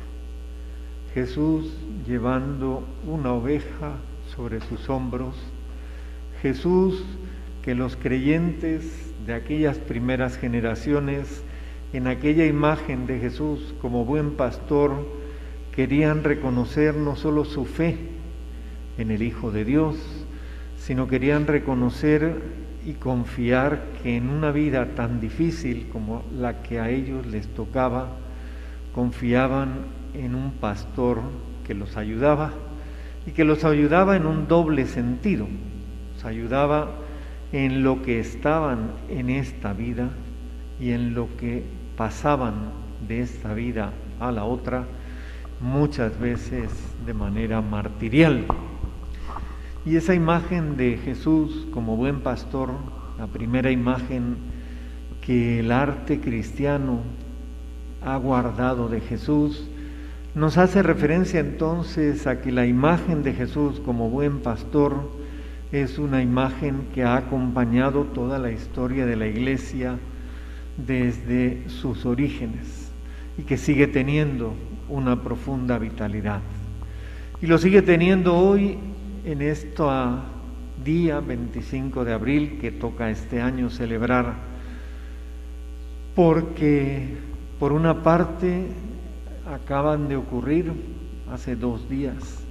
Jesús 1.12 1.74
llevando 2.06 2.84
una 3.06 3.32
oveja 3.32 3.96
sobre 4.34 4.60
sus 4.62 4.88
hombros. 4.88 5.34
Jesús 6.40 7.04
que 7.62 7.74
los 7.74 7.96
creyentes 7.96 9.12
de 9.26 9.34
aquellas 9.34 9.78
primeras 9.78 10.36
generaciones, 10.36 11.42
en 11.92 12.06
aquella 12.06 12.46
imagen 12.46 13.06
de 13.06 13.18
Jesús 13.18 13.74
como 13.80 14.04
buen 14.04 14.32
pastor, 14.32 15.06
querían 15.72 16.24
reconocer 16.24 16.94
no 16.94 17.16
solo 17.16 17.44
su 17.44 17.64
fe 17.64 17.96
en 18.98 19.10
el 19.10 19.22
Hijo 19.22 19.50
de 19.50 19.64
Dios, 19.64 19.96
sino 20.78 21.08
querían 21.08 21.46
reconocer 21.46 22.42
y 22.84 22.94
confiar 22.94 23.84
que 24.02 24.16
en 24.16 24.30
una 24.30 24.52
vida 24.52 24.94
tan 24.94 25.20
difícil 25.20 25.88
como 25.92 26.24
la 26.34 26.62
que 26.62 26.80
a 26.80 26.88
ellos 26.90 27.26
les 27.26 27.46
tocaba, 27.48 28.16
confiaban 28.94 29.86
en 30.14 30.34
un 30.34 30.52
pastor 30.52 31.20
que 31.66 31.74
los 31.74 31.96
ayudaba 31.96 32.52
y 33.26 33.32
que 33.32 33.44
los 33.44 33.64
ayudaba 33.64 34.16
en 34.16 34.26
un 34.26 34.48
doble 34.48 34.86
sentido. 34.86 35.46
Los 36.14 36.24
ayudaba 36.24 36.90
en 37.52 37.82
lo 37.82 38.02
que 38.02 38.20
estaban 38.20 38.92
en 39.08 39.30
esta 39.30 39.72
vida 39.72 40.10
y 40.80 40.90
en 40.90 41.14
lo 41.14 41.28
que 41.36 41.64
pasaban 41.96 42.54
de 43.06 43.20
esta 43.20 43.54
vida 43.54 43.92
a 44.20 44.30
la 44.30 44.44
otra, 44.44 44.84
muchas 45.60 46.18
veces 46.18 46.70
de 47.04 47.14
manera 47.14 47.60
martirial. 47.60 48.46
Y 49.84 49.96
esa 49.96 50.14
imagen 50.14 50.76
de 50.76 50.98
Jesús 50.98 51.66
como 51.72 51.96
buen 51.96 52.20
pastor, 52.20 52.70
la 53.18 53.26
primera 53.26 53.70
imagen 53.70 54.36
que 55.20 55.60
el 55.60 55.72
arte 55.72 56.20
cristiano 56.20 57.00
ha 58.02 58.16
guardado 58.16 58.88
de 58.88 59.00
Jesús, 59.00 59.68
nos 60.34 60.58
hace 60.58 60.82
referencia 60.82 61.40
entonces 61.40 62.26
a 62.26 62.40
que 62.40 62.52
la 62.52 62.66
imagen 62.66 63.22
de 63.22 63.32
Jesús 63.32 63.80
como 63.80 64.08
buen 64.10 64.40
pastor 64.40 65.19
es 65.72 65.98
una 65.98 66.22
imagen 66.22 66.88
que 66.92 67.04
ha 67.04 67.16
acompañado 67.16 68.04
toda 68.04 68.38
la 68.38 68.50
historia 68.50 69.06
de 69.06 69.16
la 69.16 69.26
iglesia 69.28 69.98
desde 70.76 71.68
sus 71.68 72.06
orígenes 72.06 72.90
y 73.38 73.42
que 73.42 73.56
sigue 73.56 73.86
teniendo 73.86 74.54
una 74.88 75.22
profunda 75.22 75.78
vitalidad. 75.78 76.40
Y 77.40 77.46
lo 77.46 77.56
sigue 77.58 77.82
teniendo 77.82 78.36
hoy 78.36 78.78
en 79.24 79.42
este 79.42 79.70
día 80.84 81.20
25 81.20 82.04
de 82.04 82.12
abril 82.12 82.58
que 82.60 82.72
toca 82.72 83.10
este 83.10 83.40
año 83.40 83.70
celebrar, 83.70 84.34
porque 86.16 87.16
por 87.60 87.72
una 87.72 88.02
parte 88.02 88.66
acaban 89.46 90.08
de 90.08 90.16
ocurrir 90.16 90.72
hace 91.32 91.54
dos 91.54 91.88
días 91.88 92.42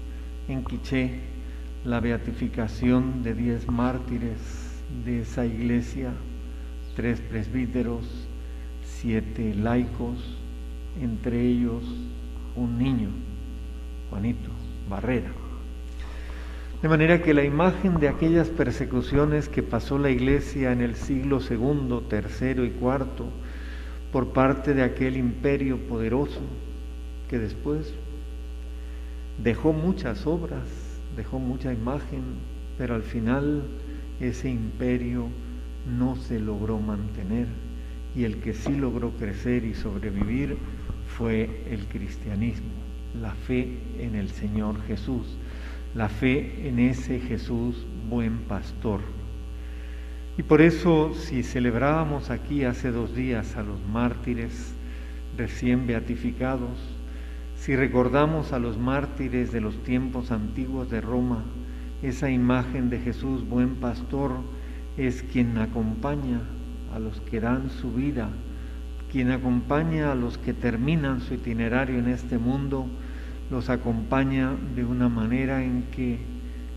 en 0.48 0.64
Quiché 0.64 1.29
la 1.90 2.00
beatificación 2.00 3.24
de 3.24 3.34
diez 3.34 3.68
mártires 3.68 4.38
de 5.04 5.22
esa 5.22 5.44
iglesia, 5.44 6.12
tres 6.96 7.20
presbíteros, 7.20 8.06
siete 8.84 9.56
laicos, 9.56 10.38
entre 11.02 11.42
ellos 11.42 11.84
un 12.56 12.78
niño, 12.78 13.10
Juanito 14.12 14.52
Barrera. 14.88 15.32
De 16.84 16.88
manera 16.88 17.24
que 17.24 17.34
la 17.34 17.44
imagen 17.44 18.00
de 18.00 18.08
aquellas 18.08 18.50
persecuciones 18.50 19.50
que 19.50 19.64
pasó 19.64 19.98
la 19.98 20.12
iglesia 20.12 20.72
en 20.72 20.82
el 20.82 20.96
siglo 20.96 21.40
segundo, 21.40 22.02
tercero 22.02 22.66
y 22.66 22.70
cuarto 22.70 23.26
por 24.12 24.32
parte 24.32 24.76
de 24.76 24.84
aquel 24.84 25.18
imperio 25.18 25.80
poderoso 25.88 26.42
que 27.30 27.40
después 27.40 27.96
dejó 29.44 29.74
muchas 29.74 30.28
obras, 30.28 30.68
dejó 31.20 31.40
mucha 31.40 31.72
imagen, 31.72 32.24
pero 32.78 32.96
al 32.96 33.04
final 33.04 33.64
ese 34.20 34.50
imperio 34.50 35.28
no 35.98 36.16
se 36.16 36.40
logró 36.40 36.80
mantener 36.80 37.48
y 38.16 38.24
el 38.24 38.38
que 38.38 38.54
sí 38.54 38.76
logró 38.76 39.12
crecer 39.12 39.64
y 39.64 39.74
sobrevivir 39.74 40.58
fue 41.08 41.64
el 41.70 41.86
cristianismo, 41.86 42.72
la 43.22 43.32
fe 43.32 43.78
en 44.00 44.16
el 44.16 44.30
Señor 44.30 44.82
Jesús 44.88 45.38
la 45.96 46.08
fe 46.08 46.68
en 46.68 46.80
ese 46.80 47.20
Jesús 47.20 47.86
buen 48.10 48.40
pastor. 48.40 49.02
Y 50.38 50.44
por 50.44 50.62
eso 50.62 51.14
si 51.14 51.44
celebrábamos 51.44 52.30
aquí 52.30 52.64
hace 52.64 52.92
dos 52.92 53.16
días 53.16 53.56
a 53.56 53.64
los 53.64 53.80
mártires 53.88 54.74
recién 55.36 55.88
beatificados, 55.88 56.78
si 57.70 57.76
recordamos 57.76 58.52
a 58.52 58.58
los 58.58 58.80
mártires 58.80 59.52
de 59.52 59.62
los 59.62 59.84
tiempos 59.84 60.32
antiguos 60.32 60.90
de 60.90 61.02
Roma, 61.02 61.44
esa 62.02 62.32
imagen 62.32 62.90
de 62.90 62.98
Jesús 62.98 63.48
buen 63.48 63.76
pastor 63.76 64.32
es 64.98 65.22
quien 65.22 65.56
acompaña 65.60 66.42
a 66.92 66.98
los 66.98 67.22
que 67.22 67.40
dan 67.40 67.70
su 67.70 67.94
vida, 67.94 68.30
quien 69.12 69.30
acompaña 69.30 70.12
a 70.12 70.16
los 70.16 70.40
que 70.40 70.56
terminan 70.56 71.22
su 71.22 71.36
itinerario 71.36 72.00
en 72.00 72.08
este 72.08 72.40
mundo, 72.40 72.88
los 73.52 73.70
acompaña 73.70 74.56
de 74.76 74.84
una 74.84 75.08
manera 75.08 75.64
en 75.64 75.84
que 75.92 76.18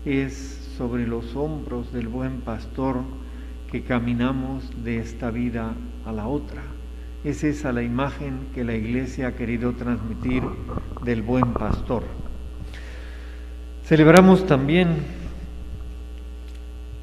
es 0.05 0.35
sobre 0.77 1.07
los 1.07 1.35
hombros 1.35 1.91
del 1.91 2.07
buen 2.07 2.41
pastor 2.41 2.97
que 3.71 3.81
caminamos 3.81 4.71
de 4.83 4.99
esta 4.99 5.31
vida 5.31 5.73
a 6.05 6.11
la 6.11 6.27
otra. 6.27 6.61
Es 7.23 7.45
esa 7.45 7.71
la 7.71 7.83
imagen 7.83 8.47
que 8.53 8.65
la 8.65 8.75
iglesia 8.75 9.27
ha 9.27 9.35
querido 9.35 9.71
transmitir 9.71 10.43
del 11.05 11.21
buen 11.21 11.53
pastor. 11.53 12.03
Celebramos 13.85 14.45
también 14.45 14.97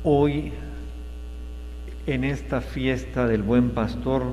hoy 0.04 0.52
en 2.06 2.24
esta 2.24 2.60
fiesta 2.60 3.26
del 3.26 3.42
buen 3.42 3.70
pastor, 3.70 4.24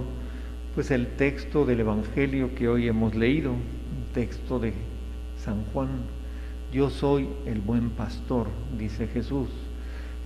pues 0.75 0.91
el 0.91 1.07
texto 1.07 1.65
del 1.65 1.79
Evangelio 1.79 2.53
que 2.53 2.67
hoy 2.67 2.89
hemos 2.89 3.15
leído, 3.15 3.51
un 3.51 4.13
texto 4.13 4.59
de 4.59 4.73
San 5.41 5.63
Juan, 5.71 5.87
yo 6.73 6.89
soy 6.89 7.29
el 7.45 7.61
buen 7.61 7.91
pastor, 7.91 8.47
dice 8.77 9.07
Jesús. 9.07 9.47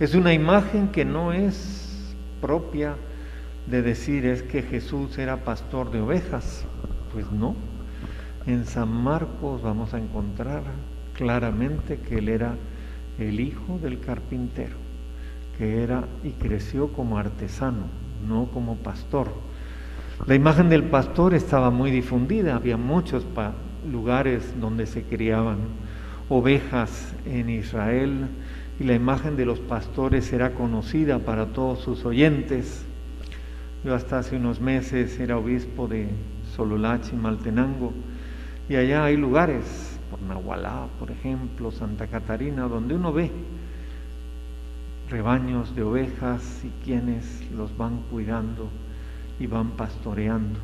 Es 0.00 0.16
una 0.16 0.34
imagen 0.34 0.88
que 0.88 1.04
no 1.04 1.32
es 1.32 2.16
propia 2.40 2.96
de 3.66 3.82
decir 3.82 4.26
es 4.26 4.42
que 4.42 4.62
Jesús 4.62 5.18
era 5.18 5.44
pastor 5.44 5.90
de 5.90 6.00
ovejas. 6.00 6.64
Pues 7.12 7.30
no. 7.30 7.54
En 8.46 8.66
San 8.66 8.88
Marcos 8.88 9.62
vamos 9.62 9.94
a 9.94 9.98
encontrar 9.98 10.62
claramente 11.14 11.98
que 11.98 12.18
él 12.18 12.28
era 12.28 12.56
el 13.18 13.40
hijo 13.40 13.78
del 13.80 14.00
carpintero, 14.00 14.76
que 15.58 15.82
era 15.82 16.04
y 16.24 16.30
creció 16.30 16.92
como 16.92 17.18
artesano, 17.18 17.84
no 18.26 18.46
como 18.46 18.76
pastor. 18.76 19.28
La 20.26 20.34
imagen 20.34 20.68
del 20.68 20.84
pastor 20.84 21.34
estaba 21.34 21.70
muy 21.70 21.90
difundida, 21.90 22.56
había 22.56 22.76
muchos 22.76 23.26
lugares 23.90 24.54
donde 24.60 24.86
se 24.86 25.02
criaban 25.02 25.58
ovejas 26.28 27.14
en 27.26 27.50
Israel 27.50 28.28
y 28.80 28.84
la 28.84 28.94
imagen 28.94 29.36
de 29.36 29.44
los 29.44 29.60
pastores 29.60 30.32
era 30.32 30.54
conocida 30.54 31.18
para 31.18 31.46
todos 31.46 31.80
sus 31.80 32.04
oyentes. 32.04 32.86
Yo 33.84 33.94
hasta 33.96 34.18
hace 34.18 34.36
unos 34.36 34.60
meses 34.60 35.18
era 35.18 35.36
obispo 35.36 35.88
de 35.88 36.08
Sololachi, 36.54 37.16
Maltenango, 37.16 37.92
y 38.68 38.76
allá 38.76 39.04
hay 39.04 39.16
lugares, 39.16 39.98
por 40.08 40.22
Nahualá, 40.22 40.86
por 41.00 41.10
ejemplo, 41.10 41.72
Santa 41.72 42.06
Catarina, 42.06 42.68
donde 42.68 42.94
uno 42.94 43.12
ve 43.12 43.30
rebaños 45.10 45.74
de 45.74 45.82
ovejas 45.82 46.62
y 46.64 46.84
quienes 46.84 47.50
los 47.50 47.76
van 47.76 48.02
cuidando 48.10 48.68
y 49.40 49.46
van 49.46 49.72
pastoreando. 49.72 50.60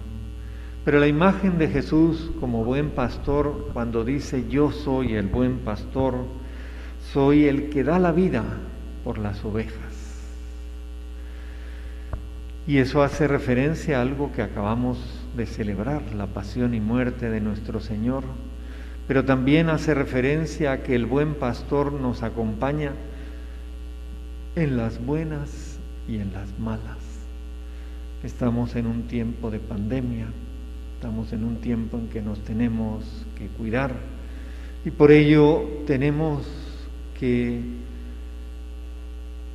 Pero 0.84 1.00
la 1.00 1.08
imagen 1.08 1.58
de 1.58 1.68
Jesús 1.68 2.30
como 2.40 2.64
buen 2.64 2.90
pastor, 2.90 3.70
cuando 3.72 4.04
dice 4.04 4.48
yo 4.48 4.70
soy 4.70 5.14
el 5.14 5.26
buen 5.26 5.58
pastor, 5.58 6.14
soy 7.12 7.44
el 7.46 7.68
que 7.68 7.82
da 7.82 7.98
la 7.98 8.12
vida 8.12 8.44
por 9.02 9.18
las 9.18 9.44
ovejas. 9.44 9.88
Y 12.68 12.78
eso 12.78 13.02
hace 13.02 13.26
referencia 13.26 13.98
a 13.98 14.02
algo 14.02 14.30
que 14.30 14.42
acabamos 14.42 14.98
de 15.34 15.46
celebrar, 15.46 16.02
la 16.14 16.26
pasión 16.26 16.74
y 16.74 16.80
muerte 16.80 17.30
de 17.30 17.40
nuestro 17.40 17.80
Señor, 17.80 18.24
pero 19.06 19.24
también 19.24 19.70
hace 19.70 19.94
referencia 19.94 20.72
a 20.72 20.82
que 20.82 20.94
el 20.94 21.06
buen 21.06 21.34
pastor 21.34 21.94
nos 21.94 22.22
acompaña 22.22 22.92
en 24.54 24.76
las 24.76 25.02
buenas 25.02 25.78
y 26.06 26.16
en 26.16 26.30
las 26.34 26.58
malas. 26.58 26.98
Estamos 28.22 28.76
en 28.76 28.86
un 28.86 29.04
tiempo 29.04 29.50
de 29.50 29.60
pandemia, 29.60 30.26
estamos 30.96 31.32
en 31.32 31.44
un 31.44 31.62
tiempo 31.62 31.96
en 31.96 32.08
que 32.08 32.20
nos 32.20 32.38
tenemos 32.40 33.24
que 33.38 33.46
cuidar 33.46 33.94
y 34.84 34.90
por 34.90 35.10
ello 35.10 35.64
tenemos 35.86 36.46
que 37.18 37.62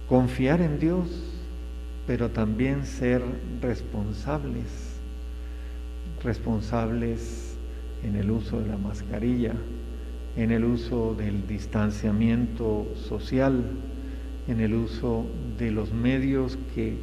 confiar 0.09 0.61
en 0.61 0.79
Dios, 0.79 1.32
pero 2.05 2.29
también 2.29 2.85
ser 2.85 3.21
responsables, 3.61 4.99
responsables 6.23 7.55
en 8.03 8.15
el 8.15 8.31
uso 8.31 8.59
de 8.59 8.67
la 8.67 8.77
mascarilla, 8.77 9.53
en 10.35 10.51
el 10.51 10.65
uso 10.65 11.15
del 11.15 11.47
distanciamiento 11.47 12.87
social, 12.95 13.63
en 14.47 14.59
el 14.59 14.73
uso 14.73 15.25
de 15.57 15.71
los 15.71 15.93
medios 15.93 16.57
que 16.75 16.97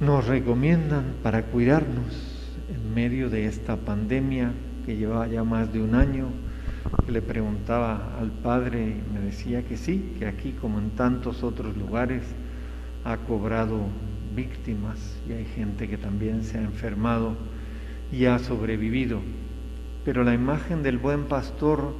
nos 0.00 0.26
recomiendan 0.26 1.14
para 1.22 1.44
cuidarnos 1.44 2.52
en 2.68 2.94
medio 2.94 3.30
de 3.30 3.46
esta 3.46 3.76
pandemia 3.76 4.52
que 4.84 4.96
llevaba 4.96 5.26
ya 5.26 5.42
más 5.42 5.72
de 5.72 5.80
un 5.80 5.94
año. 5.94 6.26
Le 7.08 7.22
preguntaba 7.22 8.18
al 8.20 8.30
padre 8.30 8.96
y 8.98 9.14
me 9.14 9.20
decía 9.20 9.62
que 9.64 9.76
sí, 9.76 10.14
que 10.18 10.26
aquí 10.26 10.52
como 10.52 10.78
en 10.78 10.90
tantos 10.90 11.42
otros 11.42 11.76
lugares 11.76 12.22
ha 13.06 13.18
cobrado 13.18 13.86
víctimas 14.34 14.98
y 15.28 15.32
hay 15.32 15.44
gente 15.44 15.88
que 15.88 15.96
también 15.96 16.42
se 16.42 16.58
ha 16.58 16.62
enfermado 16.62 17.36
y 18.10 18.24
ha 18.24 18.40
sobrevivido. 18.40 19.20
Pero 20.04 20.24
la 20.24 20.34
imagen 20.34 20.82
del 20.82 20.98
buen 20.98 21.24
pastor 21.24 21.94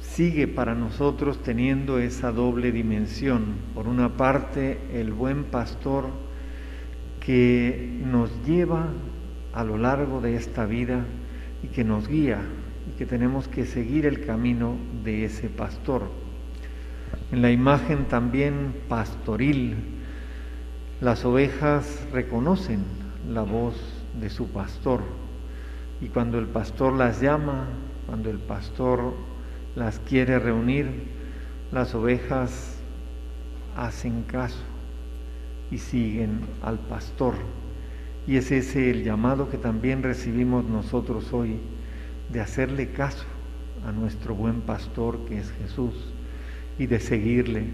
sigue 0.00 0.46
para 0.46 0.76
nosotros 0.76 1.42
teniendo 1.42 1.98
esa 1.98 2.30
doble 2.30 2.70
dimensión. 2.70 3.56
Por 3.74 3.88
una 3.88 4.10
parte, 4.16 4.78
el 4.92 5.12
buen 5.12 5.44
pastor 5.44 6.06
que 7.18 8.00
nos 8.04 8.30
lleva 8.46 8.86
a 9.52 9.64
lo 9.64 9.78
largo 9.78 10.20
de 10.20 10.36
esta 10.36 10.64
vida 10.64 11.04
y 11.64 11.68
que 11.68 11.82
nos 11.82 12.06
guía 12.06 12.40
y 12.88 12.96
que 12.98 13.06
tenemos 13.06 13.48
que 13.48 13.66
seguir 13.66 14.06
el 14.06 14.24
camino 14.24 14.76
de 15.02 15.24
ese 15.24 15.48
pastor. 15.48 16.21
En 17.32 17.40
la 17.40 17.50
imagen 17.50 18.04
también 18.04 18.74
pastoril, 18.90 19.76
las 21.00 21.24
ovejas 21.24 22.06
reconocen 22.12 22.84
la 23.26 23.40
voz 23.40 23.74
de 24.20 24.28
su 24.28 24.48
pastor. 24.48 25.00
Y 26.02 26.08
cuando 26.08 26.38
el 26.38 26.46
pastor 26.46 26.92
las 26.92 27.22
llama, 27.22 27.68
cuando 28.06 28.28
el 28.28 28.36
pastor 28.36 29.14
las 29.74 29.98
quiere 30.00 30.38
reunir, 30.38 31.04
las 31.72 31.94
ovejas 31.94 32.76
hacen 33.78 34.24
caso 34.24 34.60
y 35.70 35.78
siguen 35.78 36.40
al 36.60 36.78
pastor. 36.80 37.32
Y 38.26 38.36
es 38.36 38.52
ese 38.52 38.90
el 38.90 39.04
llamado 39.04 39.48
que 39.48 39.56
también 39.56 40.02
recibimos 40.02 40.66
nosotros 40.66 41.32
hoy, 41.32 41.56
de 42.30 42.40
hacerle 42.40 42.90
caso 42.90 43.24
a 43.86 43.90
nuestro 43.90 44.34
buen 44.34 44.60
pastor 44.60 45.24
que 45.24 45.38
es 45.38 45.50
Jesús 45.52 46.11
y 46.78 46.86
de 46.86 47.00
seguirle, 47.00 47.64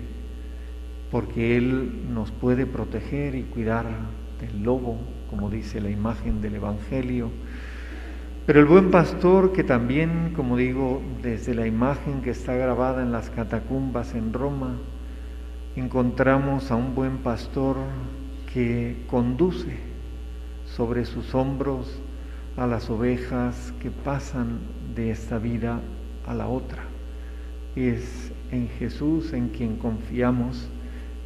porque 1.11 1.57
Él 1.57 2.13
nos 2.13 2.31
puede 2.31 2.67
proteger 2.67 3.35
y 3.35 3.43
cuidar 3.43 3.87
del 4.41 4.63
lobo, 4.63 4.99
como 5.31 5.51
dice 5.51 5.81
la 5.81 5.91
imagen 5.91 6.41
del 6.41 6.57
Evangelio, 6.57 7.31
pero 8.49 8.61
el 8.61 8.67
buen 8.67 8.91
pastor, 8.91 9.53
que 9.53 9.63
también, 9.63 10.33
como 10.35 10.57
digo, 10.57 11.03
desde 11.23 11.55
la 11.55 11.67
imagen 11.67 12.23
que 12.23 12.31
está 12.31 12.55
grabada 12.55 13.03
en 13.03 13.13
las 13.13 13.29
catacumbas 13.29 14.15
en 14.15 14.33
Roma, 14.33 14.79
encontramos 15.77 16.71
a 16.71 16.77
un 16.77 16.95
buen 16.95 17.19
pastor 17.19 17.77
que 18.51 19.05
conduce 19.11 19.77
sobre 20.65 21.05
sus 21.05 21.35
hombros 21.35 22.01
a 22.57 22.67
las 22.67 22.89
ovejas 22.89 23.75
que 23.83 23.91
pasan 23.91 24.61
de 24.95 25.11
esta 25.11 25.39
vida 25.39 25.83
a 26.27 26.33
la 26.33 26.49
otra. 26.49 26.85
Es 27.77 28.33
en 28.51 28.69
Jesús 28.79 29.33
en 29.33 29.49
quien 29.49 29.77
confiamos 29.77 30.69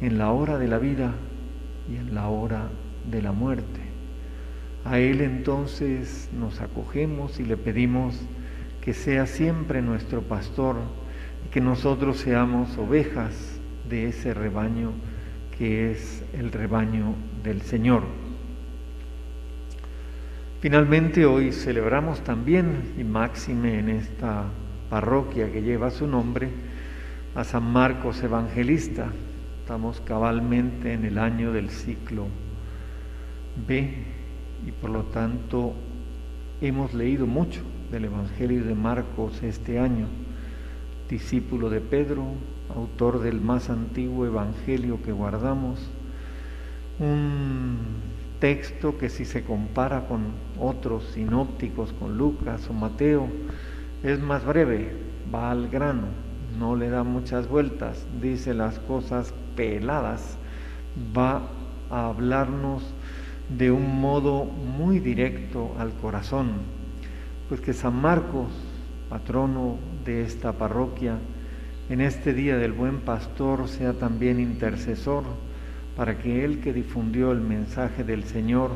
en 0.01 0.17
la 0.17 0.31
hora 0.31 0.57
de 0.57 0.67
la 0.67 0.77
vida 0.77 1.13
y 1.91 1.95
en 1.95 2.13
la 2.13 2.27
hora 2.27 2.69
de 3.09 3.21
la 3.21 3.31
muerte. 3.31 3.79
A 4.85 4.99
Él 4.99 5.21
entonces 5.21 6.29
nos 6.37 6.59
acogemos 6.61 7.39
y 7.39 7.45
le 7.45 7.57
pedimos 7.57 8.19
que 8.81 8.93
sea 8.93 9.27
siempre 9.27 9.81
nuestro 9.81 10.21
pastor 10.21 10.75
y 11.45 11.49
que 11.49 11.61
nosotros 11.61 12.17
seamos 12.17 12.77
ovejas 12.77 13.59
de 13.89 14.07
ese 14.07 14.33
rebaño 14.33 14.91
que 15.57 15.91
es 15.91 16.23
el 16.33 16.51
rebaño 16.51 17.13
del 17.43 17.61
Señor. 17.61 18.03
Finalmente 20.59 21.25
hoy 21.25 21.51
celebramos 21.51 22.21
también, 22.23 22.93
y 22.97 23.03
máxime 23.03 23.79
en 23.79 23.89
esta 23.89 24.45
parroquia 24.89 25.51
que 25.51 25.61
lleva 25.61 25.91
su 25.91 26.07
nombre, 26.07 26.49
a 27.35 27.43
San 27.43 27.63
Marcos 27.63 28.21
Evangelista. 28.21 29.07
Estamos 29.59 30.01
cabalmente 30.01 30.93
en 30.93 31.03
el 31.03 31.17
año 31.17 31.51
del 31.51 31.71
ciclo 31.71 32.27
B 33.67 33.91
y 34.67 34.71
por 34.71 34.91
lo 34.91 35.03
tanto 35.05 35.73
hemos 36.61 36.93
leído 36.93 37.25
mucho 37.25 37.61
del 37.91 38.05
Evangelio 38.05 38.63
de 38.63 38.75
Marcos 38.75 39.41
este 39.41 39.79
año, 39.79 40.05
discípulo 41.09 41.71
de 41.71 41.81
Pedro, 41.81 42.23
autor 42.75 43.19
del 43.19 43.41
más 43.41 43.71
antiguo 43.71 44.27
Evangelio 44.27 45.01
que 45.01 45.11
guardamos, 45.11 45.89
un 46.99 47.77
texto 48.39 48.99
que 48.99 49.09
si 49.09 49.25
se 49.25 49.43
compara 49.43 50.07
con 50.07 50.21
otros 50.59 51.05
sinópticos, 51.13 51.93
con 51.93 52.15
Lucas 52.15 52.69
o 52.69 52.73
Mateo, 52.73 53.27
es 54.03 54.19
más 54.19 54.45
breve, 54.45 54.91
va 55.33 55.49
al 55.49 55.69
grano, 55.69 56.22
no 56.57 56.75
le 56.75 56.89
da 56.89 57.03
muchas 57.03 57.47
vueltas, 57.47 58.05
dice 58.21 58.53
las 58.53 58.79
cosas 58.79 59.33
peladas, 59.55 60.37
va 61.17 61.47
a 61.89 62.07
hablarnos 62.07 62.83
de 63.49 63.71
un 63.71 63.99
modo 63.99 64.45
muy 64.45 64.99
directo 64.99 65.75
al 65.79 65.91
corazón, 65.93 66.51
pues 67.49 67.61
que 67.61 67.73
San 67.73 67.99
Marcos, 67.99 68.47
patrono 69.09 69.77
de 70.05 70.23
esta 70.23 70.53
parroquia, 70.53 71.17
en 71.89 72.01
este 72.01 72.33
día 72.33 72.57
del 72.57 72.71
buen 72.71 73.01
pastor 73.01 73.67
sea 73.67 73.93
también 73.93 74.39
intercesor 74.39 75.23
para 75.95 76.17
que 76.17 76.43
Él 76.45 76.61
que 76.61 76.73
difundió 76.73 77.31
el 77.31 77.41
mensaje 77.41 78.03
del 78.03 78.23
Señor 78.23 78.71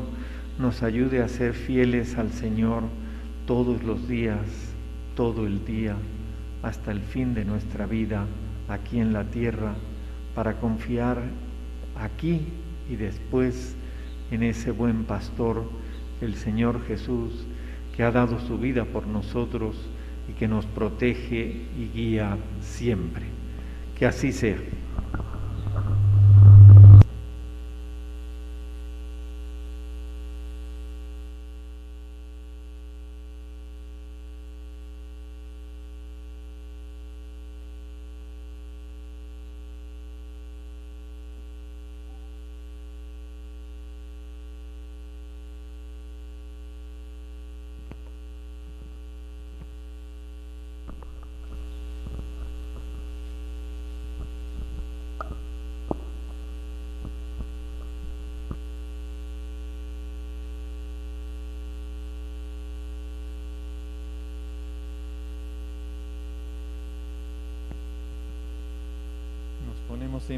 nos 0.58 0.82
ayude 0.82 1.22
a 1.22 1.28
ser 1.28 1.54
fieles 1.54 2.18
al 2.18 2.32
Señor 2.32 2.82
todos 3.46 3.82
los 3.82 4.06
días, 4.08 4.38
todo 5.14 5.46
el 5.46 5.64
día, 5.64 5.96
hasta 6.62 6.92
el 6.92 7.00
fin 7.00 7.34
de 7.34 7.44
nuestra 7.44 7.86
vida 7.86 8.26
aquí 8.68 9.00
en 9.00 9.12
la 9.12 9.24
tierra, 9.24 9.74
para 10.34 10.60
confiar 10.60 11.22
aquí 11.96 12.42
y 12.90 12.96
después 12.96 13.74
en 14.30 14.42
ese 14.42 14.70
buen 14.70 15.04
pastor, 15.04 15.64
el 16.20 16.34
Señor 16.34 16.84
Jesús, 16.86 17.46
que 17.96 18.02
ha 18.02 18.10
dado 18.10 18.38
su 18.40 18.58
vida 18.58 18.84
por 18.84 19.06
nosotros 19.06 19.76
y 20.28 20.32
que 20.32 20.46
nos 20.48 20.66
protege 20.66 21.66
y 21.76 21.90
guía 21.94 22.36
siempre. 22.60 23.24
Que 23.98 24.06
así 24.06 24.32
sea. 24.32 24.58
Ponemos 69.88 70.28
en 70.28 70.37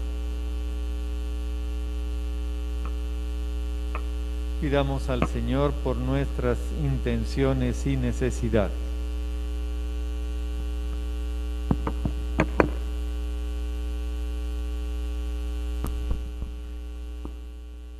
Pidamos 4.61 5.09
al 5.09 5.27
Señor 5.27 5.71
por 5.83 5.97
nuestras 5.97 6.59
intenciones 6.83 7.87
y 7.87 7.97
necesidades. 7.97 8.71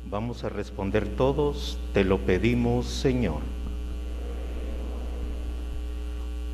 Vamos 0.08 0.44
a 0.44 0.50
responder 0.50 1.08
todos, 1.08 1.80
te 1.92 2.04
lo 2.04 2.18
pedimos 2.18 2.86
Señor. 2.86 3.40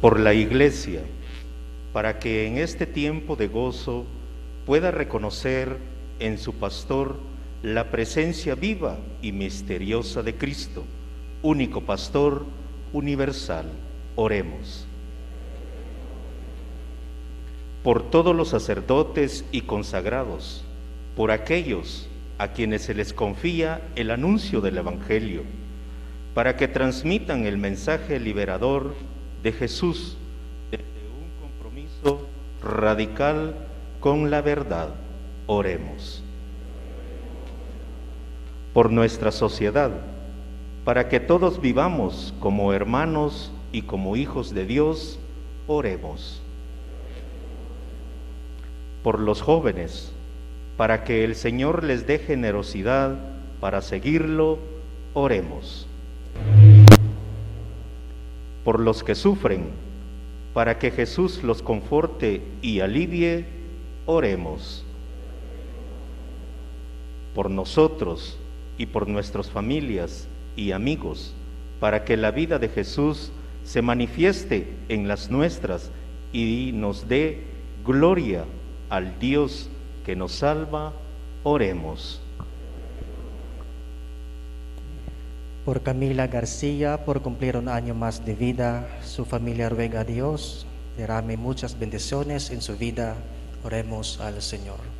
Por 0.01 0.21
la 0.21 0.33
Iglesia, 0.33 1.03
para 1.93 2.19
que 2.19 2.47
en 2.47 2.57
este 2.57 2.87
tiempo 2.87 3.37
de 3.37 3.49
gozo 3.49 4.07
pueda 4.65 4.91
reconocer 4.91 5.77
en 6.19 6.39
su 6.39 6.55
pastor 6.55 7.19
la 7.63 7.91
presencia 7.91 8.55
viva 8.55 8.99
y 9.21 9.33
misteriosa 9.33 10.23
de 10.23 10.37
Cristo, 10.37 10.85
único 11.43 11.81
pastor 11.81 12.45
universal. 12.93 13.67
Oremos. 14.15 14.87
Por 17.83 18.11
todos 18.11 18.35
los 18.35 18.49
sacerdotes 18.49 19.45
y 19.51 19.63
consagrados, 19.63 20.65
por 21.17 21.31
aquellos 21.31 22.09
a 22.39 22.49
quienes 22.49 22.83
se 22.83 22.95
les 22.95 23.13
confía 23.13 23.81
el 23.97 24.11
anuncio 24.11 24.61
del 24.61 24.79
Evangelio, 24.79 25.43
para 26.35 26.57
que 26.57 26.69
transmitan 26.69 27.47
el 27.47 27.59
mensaje 27.59 28.21
liberador 28.21 28.95
de 29.43 29.53
Jesús 29.53 30.17
desde 30.71 30.85
un 30.85 31.31
compromiso 31.41 32.29
radical 32.63 33.57
con 34.01 34.31
la 34.31 34.43
verdad. 34.43 34.95
Oremos 35.47 36.23
por 38.79 38.93
nuestra 38.93 39.33
sociedad, 39.33 39.91
para 40.85 41.09
que 41.09 41.19
todos 41.19 41.61
vivamos 41.61 42.33
como 42.39 42.73
hermanos 42.73 43.51
y 43.73 43.83
como 43.83 44.15
hijos 44.15 44.55
de 44.55 44.67
Dios, 44.67 45.19
oremos. 45.67 46.41
Por 49.03 49.19
los 49.19 49.43
jóvenes, 49.43 50.13
para 50.77 51.03
que 51.03 51.25
el 51.25 51.35
Señor 51.35 51.83
les 51.83 52.07
dé 52.07 52.21
generosidad 52.21 53.19
para 53.59 53.83
seguirlo, 53.83 54.61
oremos. 55.13 55.89
Por 58.63 58.79
los 58.79 59.03
que 59.03 59.17
sufren, 59.17 59.71
para 60.55 60.79
que 60.79 60.93
Jesús 60.93 61.43
los 61.43 61.63
conforte 61.63 62.43
y 62.63 62.79
alivie, 62.79 63.45
oremos. 64.07 64.85
Por 67.35 67.51
nosotros, 67.51 68.39
y 68.79 68.87
por 68.87 69.09
nuestras 69.09 69.51
familias 69.51 70.29
y 70.57 70.73
amigos, 70.73 71.35
para 71.81 72.05
que 72.05 72.17
la 72.17 72.31
vida 72.31 72.59
de 72.59 72.69
Jesús 72.69 73.33
se 73.65 73.83
manifieste 73.83 74.73
en 74.89 75.09
las 75.09 75.31
nuestras 75.31 75.91
y 76.33 76.71
nos 76.73 77.09
dé 77.09 77.43
gloria 77.85 78.45
al 78.89 79.19
Dios 79.19 79.69
que 80.07 80.17
nos 80.17 80.33
salva. 80.33 80.93
Oremos. 81.43 82.23
Por 85.65 85.83
Camila 85.83 86.29
García, 86.29 87.05
por 87.05 87.21
cumplir 87.21 87.57
un 87.57 87.69
año 87.69 87.95
más 87.95 88.25
de 88.25 88.35
vida, 88.35 88.89
su 89.05 89.25
familia 89.25 89.69
ruega 89.69 90.01
a 90.01 90.05
Dios, 90.05 90.67
derrame 90.97 91.37
muchas 91.37 91.79
bendiciones 91.79 92.51
en 92.51 92.63
su 92.63 92.77
vida. 92.77 93.17
Oremos 93.65 94.19
al 94.21 94.41
Señor 94.41 94.98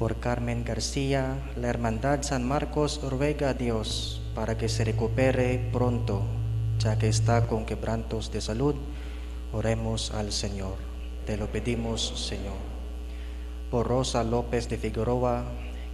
por 0.00 0.16
Carmen 0.16 0.64
García, 0.64 1.36
la 1.56 1.68
Hermandad 1.68 2.22
San 2.22 2.48
Marcos 2.48 3.02
ruega 3.02 3.50
a 3.50 3.52
Dios 3.54 4.22
para 4.34 4.56
que 4.56 4.70
se 4.70 4.82
recupere 4.82 5.58
pronto, 5.74 6.22
ya 6.78 6.98
que 6.98 7.06
está 7.06 7.46
con 7.46 7.66
quebrantos 7.66 8.32
de 8.32 8.40
salud. 8.40 8.76
Oremos 9.52 10.10
al 10.12 10.32
Señor. 10.32 10.76
Te 11.26 11.36
lo 11.36 11.48
pedimos, 11.48 12.14
Señor. 12.16 12.56
Por 13.70 13.88
Rosa 13.88 14.24
López 14.24 14.70
de 14.70 14.78
Figueroa, 14.78 15.44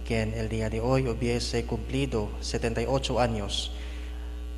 quien 0.05 0.33
el 0.35 0.47
día 0.47 0.69
de 0.69 0.79
hoy 0.79 1.09
hubiese 1.09 1.65
cumplido 1.65 2.29
78 2.39 3.19
años, 3.19 3.73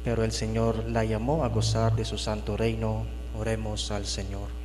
pero 0.03 0.23
el 0.23 0.31
Señor 0.31 0.87
la 0.87 1.05
llamó 1.05 1.43
a 1.43 1.49
gozar 1.49 1.95
de 1.95 2.05
su 2.05 2.19
santo 2.19 2.55
reino. 2.55 3.07
Oremos 3.35 3.89
al 3.89 4.05
Señor 4.05 4.58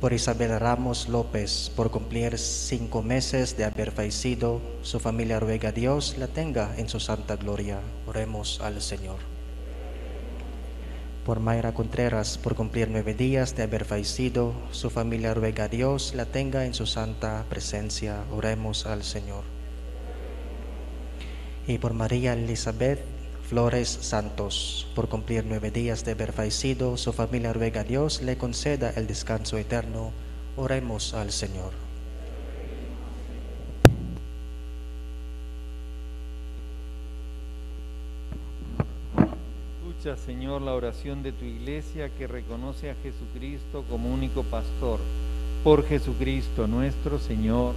por 0.00 0.14
Isabel 0.14 0.58
Ramos 0.58 1.10
López, 1.10 1.70
por 1.76 1.90
cumplir 1.90 2.38
cinco 2.38 3.02
meses 3.02 3.58
de 3.58 3.64
haber 3.64 3.92
fallecido, 3.92 4.62
su 4.80 4.98
familia 4.98 5.38
ruega 5.38 5.68
a 5.68 5.72
Dios 5.72 6.16
la 6.16 6.26
tenga 6.26 6.74
en 6.78 6.88
su 6.88 7.00
santa 7.00 7.36
gloria. 7.36 7.80
Oremos 8.06 8.60
al 8.62 8.80
Señor. 8.80 9.18
Por 11.26 11.38
Mayra 11.38 11.74
Contreras, 11.74 12.38
por 12.38 12.54
cumplir 12.54 12.88
nueve 12.88 13.12
días 13.12 13.54
de 13.54 13.64
haber 13.64 13.84
fallecido, 13.84 14.54
su 14.70 14.88
familia 14.88 15.34
ruega 15.34 15.64
a 15.64 15.68
Dios 15.68 16.14
la 16.14 16.24
tenga 16.24 16.64
en 16.64 16.72
su 16.72 16.86
santa 16.86 17.44
presencia. 17.50 18.24
Oremos 18.32 18.86
al 18.86 19.04
Señor. 19.04 19.44
Y 21.66 21.76
por 21.76 21.92
María 21.92 22.32
Elizabeth 22.32 23.19
Flores 23.50 23.88
Santos, 23.88 24.86
por 24.94 25.08
cumplir 25.08 25.44
nueve 25.44 25.72
días 25.72 26.04
de 26.04 26.12
haber 26.12 26.32
fallecido, 26.32 26.96
su 26.96 27.12
familia 27.12 27.52
ruega 27.52 27.80
a 27.80 27.84
Dios 27.84 28.22
le 28.22 28.38
conceda 28.38 28.90
el 28.90 29.08
descanso 29.08 29.58
eterno. 29.58 30.12
Oremos 30.56 31.14
al 31.14 31.32
Señor. 31.32 31.72
Escucha, 39.80 40.16
Señor, 40.16 40.62
la 40.62 40.74
oración 40.74 41.24
de 41.24 41.32
tu 41.32 41.44
iglesia 41.44 42.08
que 42.10 42.28
reconoce 42.28 42.92
a 42.92 42.94
Jesucristo 43.02 43.84
como 43.90 44.14
único 44.14 44.44
pastor. 44.44 45.00
Por 45.64 45.84
Jesucristo 45.88 46.68
nuestro 46.68 47.18
Señor. 47.18 47.74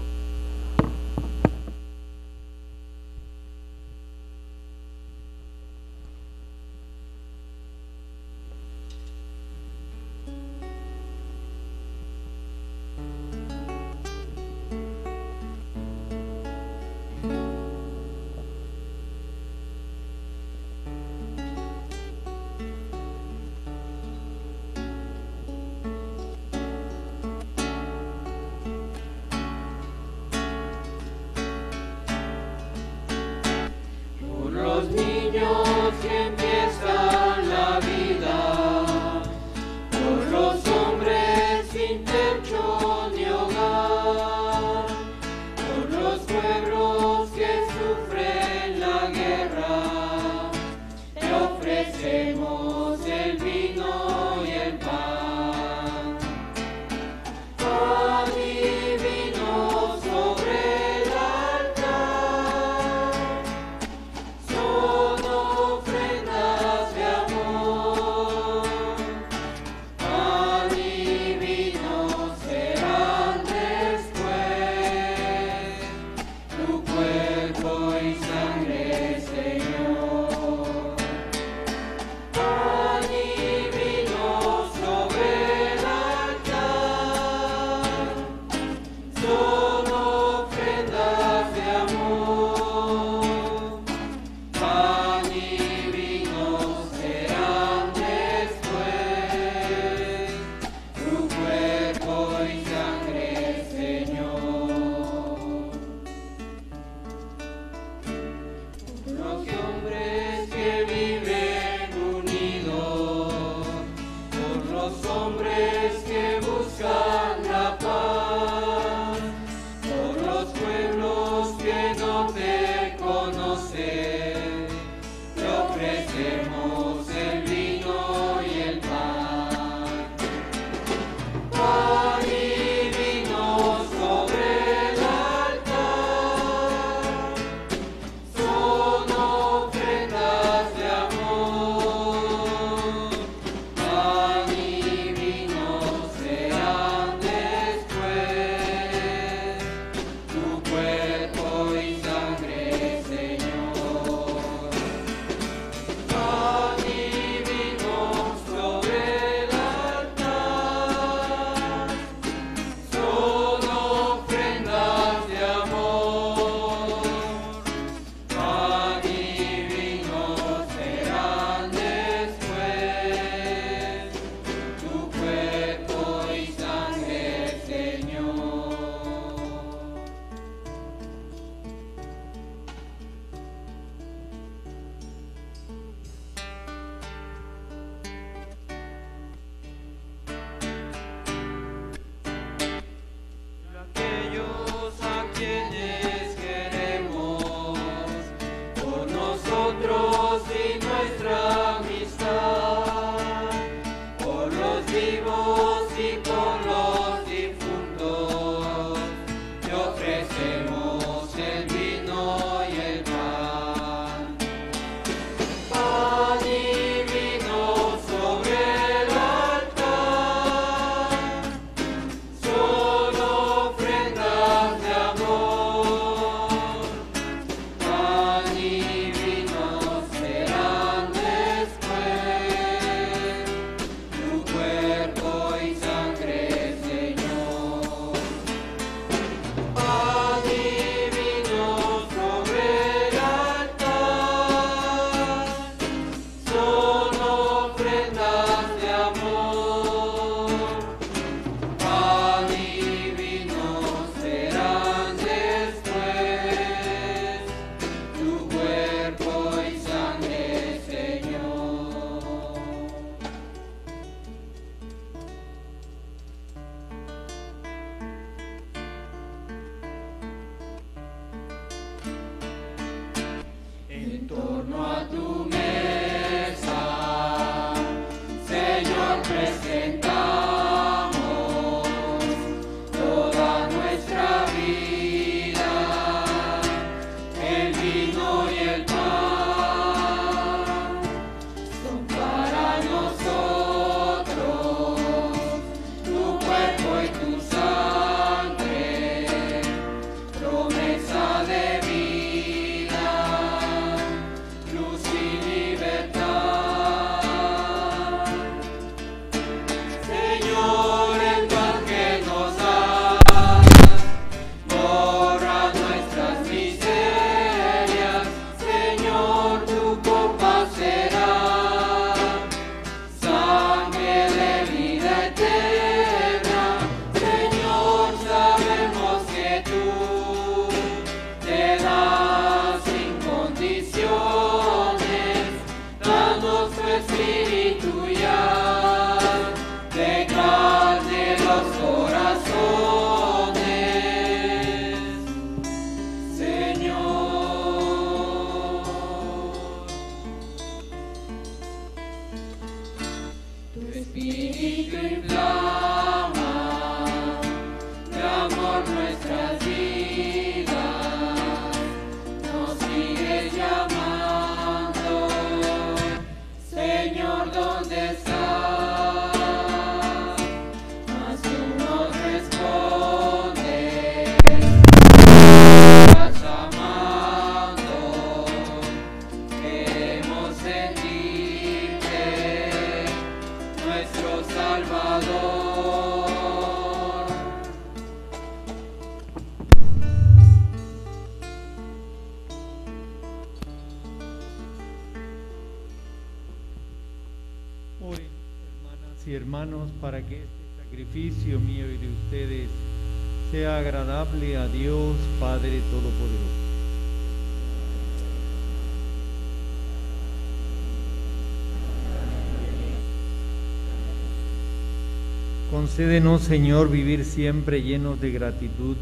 Concédenos, 415.95 416.41
Señor, 416.41 416.89
vivir 416.89 417.23
siempre 417.23 417.83
llenos 417.83 418.19
de 418.19 418.31
gratitud 418.31 418.95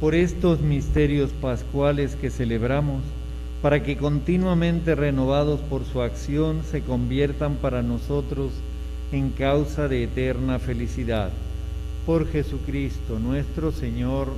por 0.00 0.14
estos 0.14 0.60
misterios 0.60 1.32
pascuales 1.32 2.14
que 2.14 2.30
celebramos, 2.30 3.02
para 3.62 3.82
que 3.82 3.96
continuamente 3.96 4.94
renovados 4.94 5.58
por 5.58 5.84
su 5.84 6.02
acción 6.02 6.60
se 6.70 6.82
conviertan 6.82 7.56
para 7.56 7.82
nosotros 7.82 8.52
en 9.10 9.30
causa 9.30 9.88
de 9.88 10.04
eterna 10.04 10.60
felicidad. 10.60 11.30
Por 12.06 12.28
Jesucristo 12.28 13.18
nuestro 13.18 13.72
Señor. 13.72 14.28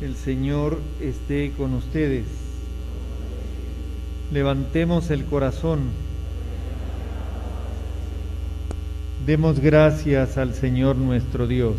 El 0.00 0.16
Señor 0.16 0.78
esté 0.98 1.52
con 1.58 1.74
ustedes. 1.74 2.24
Levantemos 4.32 5.10
el 5.10 5.26
corazón. 5.26 6.09
Demos 9.30 9.60
gracias 9.60 10.36
al 10.38 10.54
Señor 10.54 10.96
nuestro 10.96 11.46
Dios. 11.46 11.76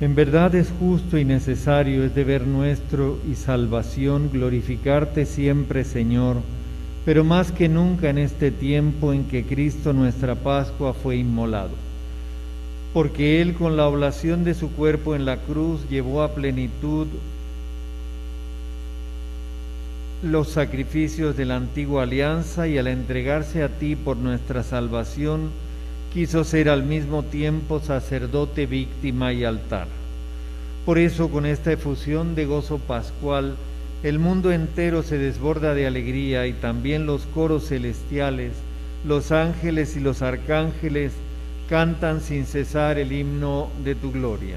En 0.00 0.16
verdad 0.16 0.56
es 0.56 0.72
justo 0.76 1.18
y 1.18 1.24
necesario, 1.24 2.02
es 2.02 2.16
deber 2.16 2.48
nuestro 2.48 3.16
y 3.30 3.36
salvación 3.36 4.28
glorificarte 4.32 5.24
siempre, 5.24 5.84
Señor, 5.84 6.38
pero 7.04 7.22
más 7.22 7.52
que 7.52 7.68
nunca 7.68 8.10
en 8.10 8.18
este 8.18 8.50
tiempo 8.50 9.12
en 9.12 9.22
que 9.26 9.44
Cristo 9.44 9.92
nuestra 9.92 10.34
Pascua 10.34 10.94
fue 10.94 11.14
inmolado. 11.14 11.76
Porque 12.92 13.40
Él 13.40 13.54
con 13.54 13.76
la 13.76 13.86
oblación 13.86 14.42
de 14.42 14.54
su 14.54 14.72
cuerpo 14.72 15.14
en 15.14 15.24
la 15.24 15.36
cruz 15.36 15.88
llevó 15.90 16.22
a 16.22 16.34
plenitud 16.34 17.06
los 20.22 20.50
sacrificios 20.50 21.36
de 21.36 21.44
la 21.44 21.56
antigua 21.56 22.04
alianza 22.04 22.68
y 22.68 22.78
al 22.78 22.86
entregarse 22.86 23.64
a 23.64 23.68
ti 23.68 23.96
por 23.96 24.16
nuestra 24.16 24.62
salvación, 24.62 25.50
quiso 26.14 26.44
ser 26.44 26.68
al 26.68 26.84
mismo 26.84 27.24
tiempo 27.24 27.80
sacerdote, 27.80 28.66
víctima 28.66 29.32
y 29.32 29.44
altar. 29.44 29.88
Por 30.86 30.98
eso 30.98 31.28
con 31.28 31.44
esta 31.44 31.72
efusión 31.72 32.36
de 32.36 32.46
gozo 32.46 32.78
pascual, 32.78 33.56
el 34.04 34.20
mundo 34.20 34.52
entero 34.52 35.02
se 35.02 35.18
desborda 35.18 35.74
de 35.74 35.86
alegría 35.86 36.46
y 36.46 36.52
también 36.52 37.04
los 37.06 37.22
coros 37.26 37.68
celestiales, 37.68 38.52
los 39.04 39.32
ángeles 39.32 39.96
y 39.96 40.00
los 40.00 40.22
arcángeles 40.22 41.12
cantan 41.68 42.20
sin 42.20 42.46
cesar 42.46 42.98
el 42.98 43.12
himno 43.12 43.70
de 43.84 43.94
tu 43.96 44.12
gloria. 44.12 44.56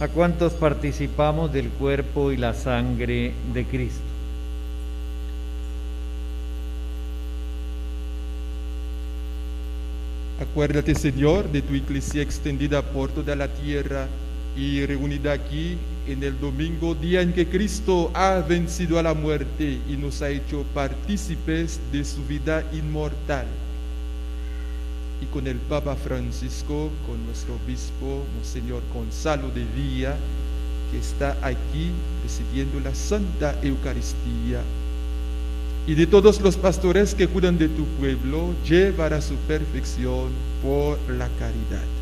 a 0.00 0.08
cuantos 0.08 0.52
participamos 0.54 1.52
del 1.52 1.68
cuerpo 1.68 2.32
y 2.32 2.36
la 2.36 2.54
sangre 2.54 3.32
de 3.52 3.64
Cristo. 3.64 4.02
Acuérdate, 10.40 10.94
Señor, 10.96 11.50
de 11.52 11.62
tu 11.62 11.74
iglesia 11.74 12.20
extendida 12.20 12.82
por 12.82 13.10
toda 13.10 13.36
la 13.36 13.46
tierra 13.46 14.08
y 14.56 14.84
reunida 14.84 15.32
aquí 15.32 15.78
en 16.06 16.22
el 16.22 16.38
domingo, 16.40 16.94
día 16.94 17.22
en 17.22 17.32
que 17.32 17.46
Cristo 17.46 18.10
ha 18.12 18.40
vencido 18.40 18.98
a 18.98 19.02
la 19.02 19.14
muerte 19.14 19.78
y 19.88 19.96
nos 19.96 20.20
ha 20.20 20.30
hecho 20.30 20.64
partícipes 20.74 21.80
de 21.92 22.04
su 22.04 22.24
vida 22.24 22.64
inmortal. 22.72 23.46
Y 25.22 25.26
con 25.26 25.46
el 25.46 25.56
Papa 25.56 25.94
Francisco, 25.94 26.90
con 27.06 27.24
nuestro 27.26 27.54
obispo, 27.54 28.24
Monseñor 28.34 28.82
Gonzalo 28.92 29.48
de 29.50 29.64
Villa, 29.64 30.16
que 30.90 30.98
está 30.98 31.36
aquí 31.42 31.90
presidiendo 32.22 32.80
la 32.80 32.94
Santa 32.94 33.56
Eucaristía 33.62 34.60
y 35.86 35.94
de 35.94 36.06
todos 36.06 36.40
los 36.40 36.56
pastores 36.56 37.14
que 37.14 37.26
cuidan 37.26 37.58
de 37.58 37.68
tu 37.68 37.84
pueblo, 37.98 38.54
llevar 38.64 39.20
su 39.20 39.34
perfección 39.48 40.30
por 40.62 40.98
la 41.10 41.28
caridad. 41.38 42.01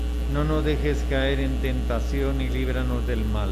no 0.33 0.43
nos 0.45 0.63
dejes 0.63 1.03
caer 1.09 1.39
en 1.39 1.57
tentación 1.57 2.39
y 2.41 2.47
líbranos 2.47 3.05
del 3.05 3.25
mal. 3.25 3.49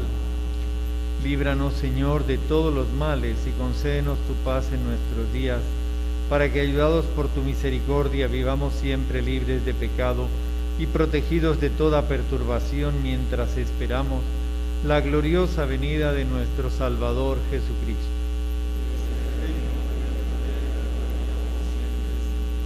Líbranos, 1.22 1.74
Señor, 1.74 2.26
de 2.26 2.38
todos 2.38 2.74
los 2.74 2.90
males 2.92 3.36
y 3.46 3.50
concédenos 3.60 4.18
tu 4.26 4.32
paz 4.44 4.66
en 4.72 4.82
nuestros 4.84 5.32
días, 5.32 5.60
para 6.30 6.50
que, 6.50 6.60
ayudados 6.60 7.04
por 7.04 7.28
tu 7.28 7.42
misericordia, 7.42 8.28
vivamos 8.28 8.72
siempre 8.74 9.20
libres 9.20 9.64
de 9.66 9.74
pecado 9.74 10.26
y 10.78 10.86
protegidos 10.86 11.60
de 11.60 11.68
toda 11.68 12.08
perturbación 12.08 13.02
mientras 13.02 13.58
esperamos 13.58 14.20
la 14.86 15.02
gloriosa 15.02 15.66
venida 15.66 16.12
de 16.12 16.24
nuestro 16.24 16.70
Salvador 16.70 17.36
Jesucristo. 17.50 17.89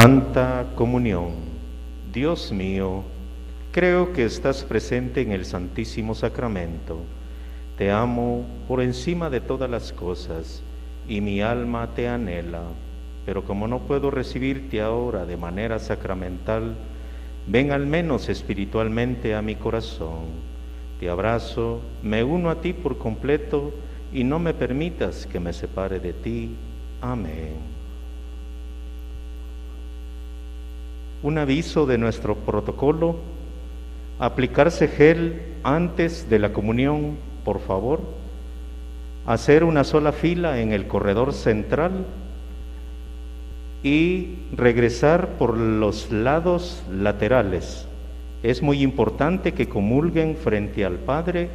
Santa 0.00 0.64
Comunión, 0.76 1.32
Dios 2.12 2.52
mío, 2.52 3.02
creo 3.72 4.12
que 4.12 4.24
estás 4.24 4.62
presente 4.62 5.22
en 5.22 5.32
el 5.32 5.44
Santísimo 5.44 6.14
Sacramento. 6.14 7.00
Te 7.76 7.90
amo 7.90 8.46
por 8.68 8.80
encima 8.80 9.28
de 9.28 9.40
todas 9.40 9.68
las 9.68 9.92
cosas 9.92 10.62
y 11.08 11.20
mi 11.20 11.40
alma 11.40 11.96
te 11.96 12.06
anhela, 12.06 12.62
pero 13.26 13.44
como 13.44 13.66
no 13.66 13.80
puedo 13.80 14.12
recibirte 14.12 14.80
ahora 14.80 15.26
de 15.26 15.36
manera 15.36 15.80
sacramental, 15.80 16.76
ven 17.48 17.72
al 17.72 17.84
menos 17.84 18.28
espiritualmente 18.28 19.34
a 19.34 19.42
mi 19.42 19.56
corazón. 19.56 20.26
Te 21.00 21.10
abrazo, 21.10 21.80
me 22.04 22.22
uno 22.22 22.50
a 22.50 22.60
ti 22.60 22.72
por 22.72 22.98
completo 22.98 23.72
y 24.12 24.22
no 24.22 24.38
me 24.38 24.54
permitas 24.54 25.26
que 25.26 25.40
me 25.40 25.52
separe 25.52 25.98
de 25.98 26.12
ti. 26.12 26.54
Amén. 27.00 27.77
un 31.22 31.38
aviso 31.38 31.86
de 31.86 31.98
nuestro 31.98 32.36
protocolo, 32.36 33.16
aplicarse 34.18 34.88
gel 34.88 35.42
antes 35.62 36.28
de 36.30 36.38
la 36.38 36.52
comunión, 36.52 37.16
por 37.44 37.60
favor, 37.60 38.00
hacer 39.26 39.64
una 39.64 39.84
sola 39.84 40.12
fila 40.12 40.60
en 40.60 40.72
el 40.72 40.86
corredor 40.86 41.32
central 41.32 42.06
y 43.82 44.36
regresar 44.56 45.38
por 45.38 45.56
los 45.56 46.10
lados 46.10 46.82
laterales. 46.90 47.86
Es 48.42 48.62
muy 48.62 48.82
importante 48.82 49.52
que 49.52 49.68
comulguen 49.68 50.36
frente 50.36 50.84
al 50.84 50.94
Padre 50.94 51.50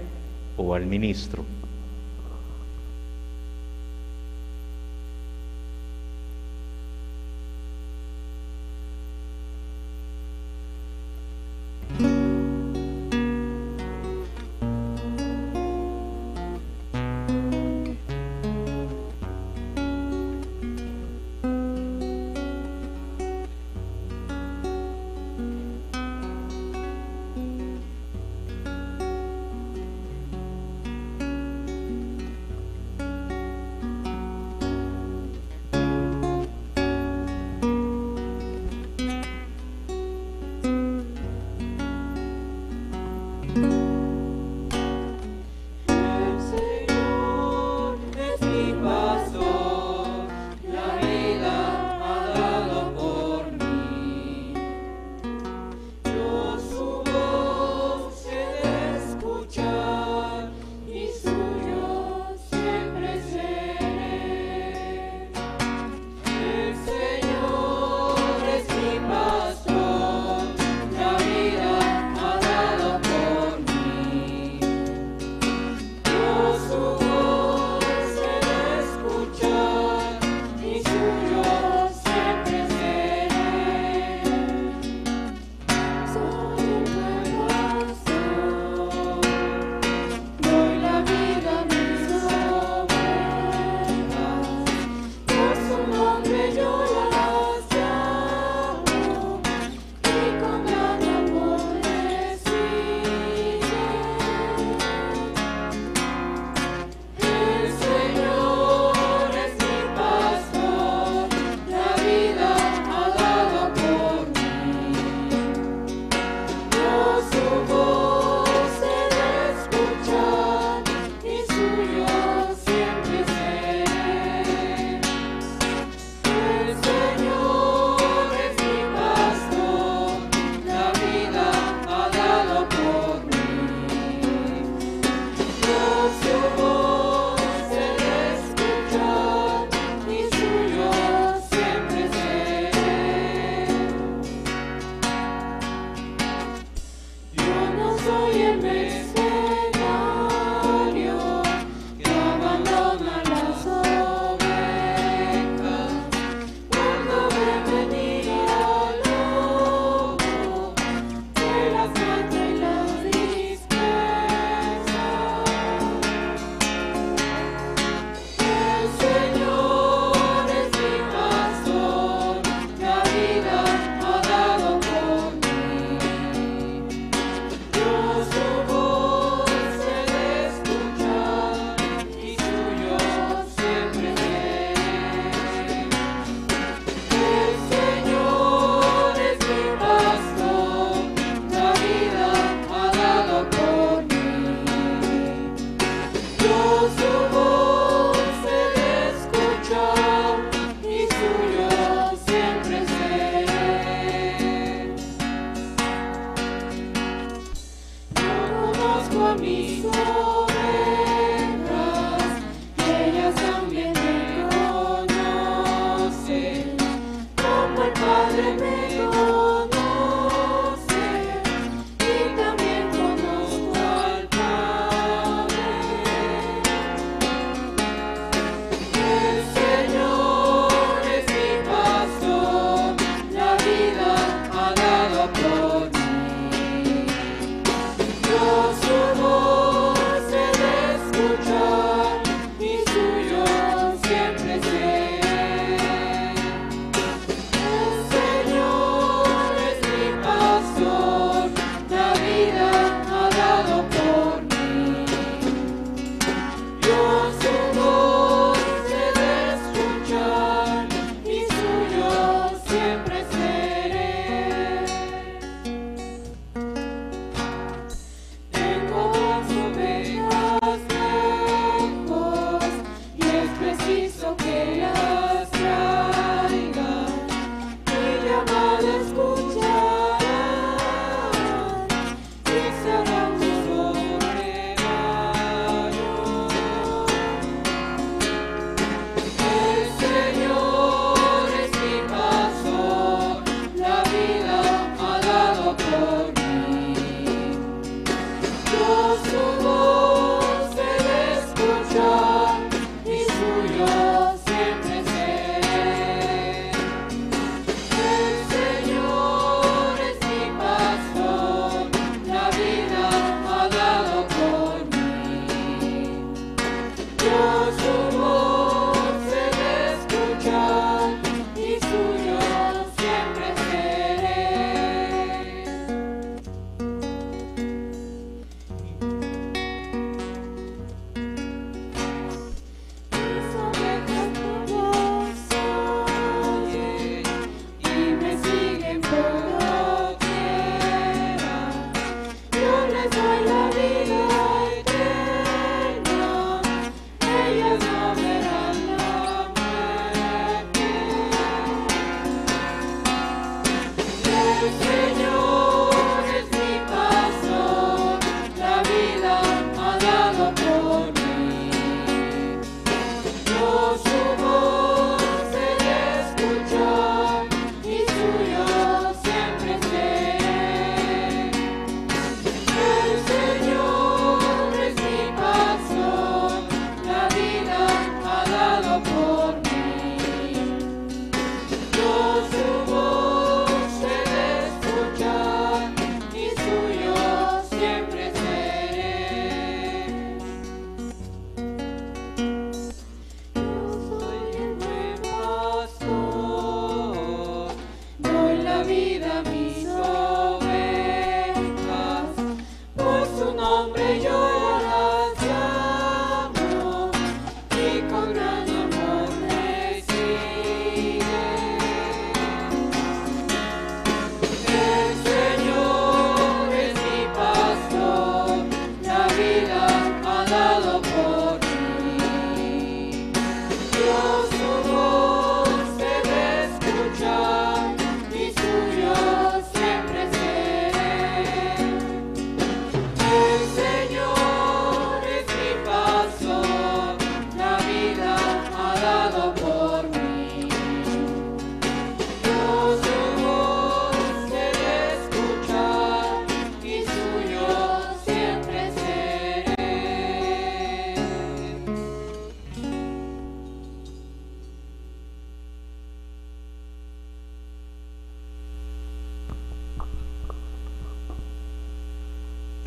o 0.58 0.76
al 0.76 0.86
ministro. 0.86 1.46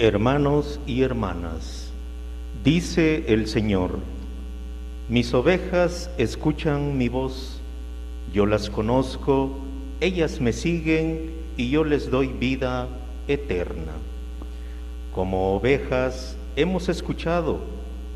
Hermanos 0.06 0.78
y 0.86 1.02
hermanas, 1.02 1.90
dice 2.62 3.24
el 3.26 3.48
Señor, 3.48 3.98
mis 5.08 5.34
ovejas 5.34 6.12
escuchan 6.16 6.96
mi 6.96 7.08
voz, 7.08 7.60
yo 8.32 8.46
las 8.46 8.70
conozco, 8.70 9.50
ellas 10.00 10.40
me 10.40 10.52
siguen 10.52 11.32
y 11.56 11.70
yo 11.70 11.82
les 11.82 12.08
doy 12.08 12.28
vida 12.28 12.86
eterna. 13.26 13.94
Como 15.12 15.56
ovejas 15.56 16.36
hemos 16.54 16.88
escuchado 16.88 17.58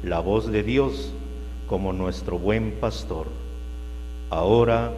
la 0.04 0.20
voz 0.20 0.46
de 0.46 0.62
Dios 0.62 1.12
como 1.66 1.92
nuestro 1.92 2.38
buen 2.38 2.70
pastor. 2.70 3.26
Ahora 4.30 4.92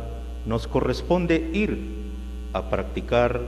nos 0.44 0.66
corresponde 0.66 1.52
ir 1.54 1.78
a 2.52 2.68
practicar 2.68 3.40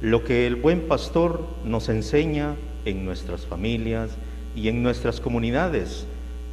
lo 0.00 0.24
que 0.24 0.46
el 0.46 0.56
buen 0.56 0.88
pastor 0.88 1.44
nos 1.62 1.90
enseña 1.90 2.56
en 2.86 3.04
nuestras 3.04 3.44
familias 3.44 4.10
y 4.54 4.68
en 4.68 4.82
nuestras 4.82 5.20
comunidades 5.20 6.06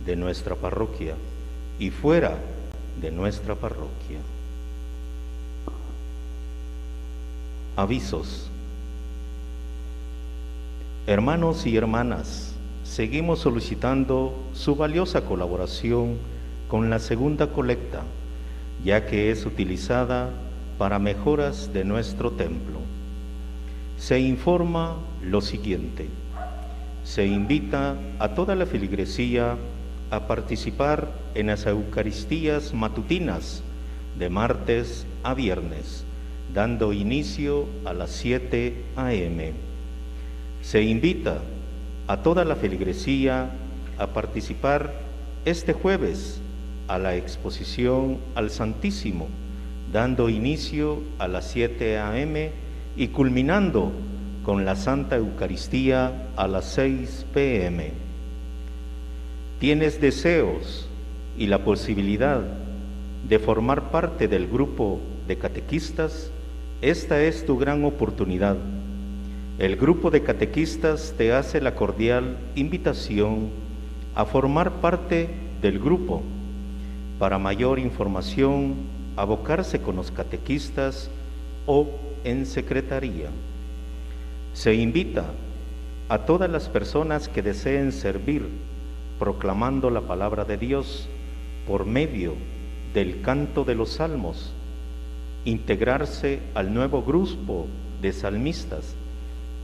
de 0.06 0.18
nuestra 0.18 0.56
parroquia 0.56 1.16
y 1.80 1.92
fuera 1.92 2.38
de 3.00 3.12
nuestra 3.12 3.56
parroquia. 3.56 4.20
Avisos. 7.76 8.50
Hermanos 11.08 11.66
y 11.66 11.78
hermanas, 11.78 12.54
seguimos 12.84 13.40
solicitando 13.40 14.34
su 14.54 14.76
valiosa 14.76 15.22
colaboración 15.22 16.18
con 16.68 16.90
la 16.90 17.00
segunda 17.00 17.48
colecta, 17.48 18.02
ya 18.84 19.06
que 19.06 19.32
es 19.32 19.46
utilizada 19.46 20.30
para 20.78 21.00
mejoras 21.00 21.72
de 21.74 21.84
nuestro 21.84 22.32
templo. 22.32 22.80
Se 23.98 24.20
informa 24.20 24.98
lo 25.22 25.42
siguiente. 25.42 26.08
Se 27.04 27.26
invita 27.26 27.96
a 28.20 28.30
toda 28.30 28.56
la 28.56 28.66
feligresía 28.66 29.58
a 30.10 30.28
participar 30.28 31.12
en 31.36 31.48
las 31.48 31.66
Eucaristías 31.66 32.74
matutinas 32.74 33.62
de 34.18 34.30
martes 34.30 35.06
a 35.24 35.34
viernes, 35.34 36.06
dando 36.54 36.94
inicio 36.94 37.68
a 37.84 37.94
las 37.94 38.12
7 38.12 38.86
a.m. 38.96 39.54
Se 40.62 40.82
invita 40.82 41.42
a 42.08 42.18
toda 42.22 42.46
la 42.46 42.56
feligresía 42.56 43.50
a 43.98 44.08
participar 44.08 44.94
este 45.46 45.74
jueves 45.74 46.40
a 46.88 46.98
la 47.00 47.16
exposición 47.16 48.20
al 48.36 48.50
Santísimo, 48.50 49.28
dando 49.92 50.30
inicio 50.30 51.02
a 51.20 51.28
las 51.28 51.50
7 51.52 51.98
a.m. 52.00 52.52
y 52.96 53.08
culminando 53.10 53.92
con 54.44 54.65
la 54.65 54.76
Santa 54.76 55.15
Eucaristía 55.15 56.28
a 56.36 56.48
las 56.48 56.65
6 56.74 57.28
p.m. 57.34 57.91
Tienes 59.60 60.02
deseos 60.02 60.88
y 61.38 61.48
la 61.48 61.64
posibilidad 61.64 62.41
de 63.28 63.40
formar 63.40 63.90
parte 63.90 64.28
del 64.28 64.48
grupo 64.48 64.99
de 65.28 65.38
catequistas, 65.38 66.30
esta 66.82 67.22
es 67.24 67.45
tu 67.45 67.57
gran 67.57 67.86
oportunidad. 67.86 68.57
El 69.60 69.78
grupo 69.78 70.11
de 70.11 70.24
catequistas 70.24 71.14
te 71.18 71.32
hace 71.32 71.61
la 71.61 71.76
cordial 71.76 72.38
invitación 72.56 73.49
a 74.15 74.26
formar 74.26 74.82
parte 74.82 75.30
del 75.61 75.80
grupo. 75.80 76.22
Para 77.18 77.38
mayor 77.38 77.80
información, 77.80 78.76
abocarse 79.15 79.80
con 79.80 79.95
los 79.95 80.11
catequistas 80.11 81.10
o 81.65 81.88
en 82.26 82.45
secretaría. 82.45 83.30
Se 84.54 84.76
invita 84.76 85.26
a 86.10 86.20
todas 86.20 86.50
las 86.50 86.70
personas 86.70 87.28
que 87.28 87.42
deseen 87.42 87.92
servir 87.92 88.48
proclamando 89.18 89.90
la 89.90 90.02
palabra 90.02 90.46
de 90.46 90.58
Dios 90.58 91.08
por 91.68 91.86
medio 91.86 92.36
del 92.94 93.22
canto 93.22 93.64
de 93.64 93.74
los 93.74 93.94
salmos, 93.94 94.54
integrarse 95.44 96.40
al 96.54 96.74
nuevo 96.74 97.02
grupo 97.02 97.68
de 98.02 98.14
salmistas 98.14 98.96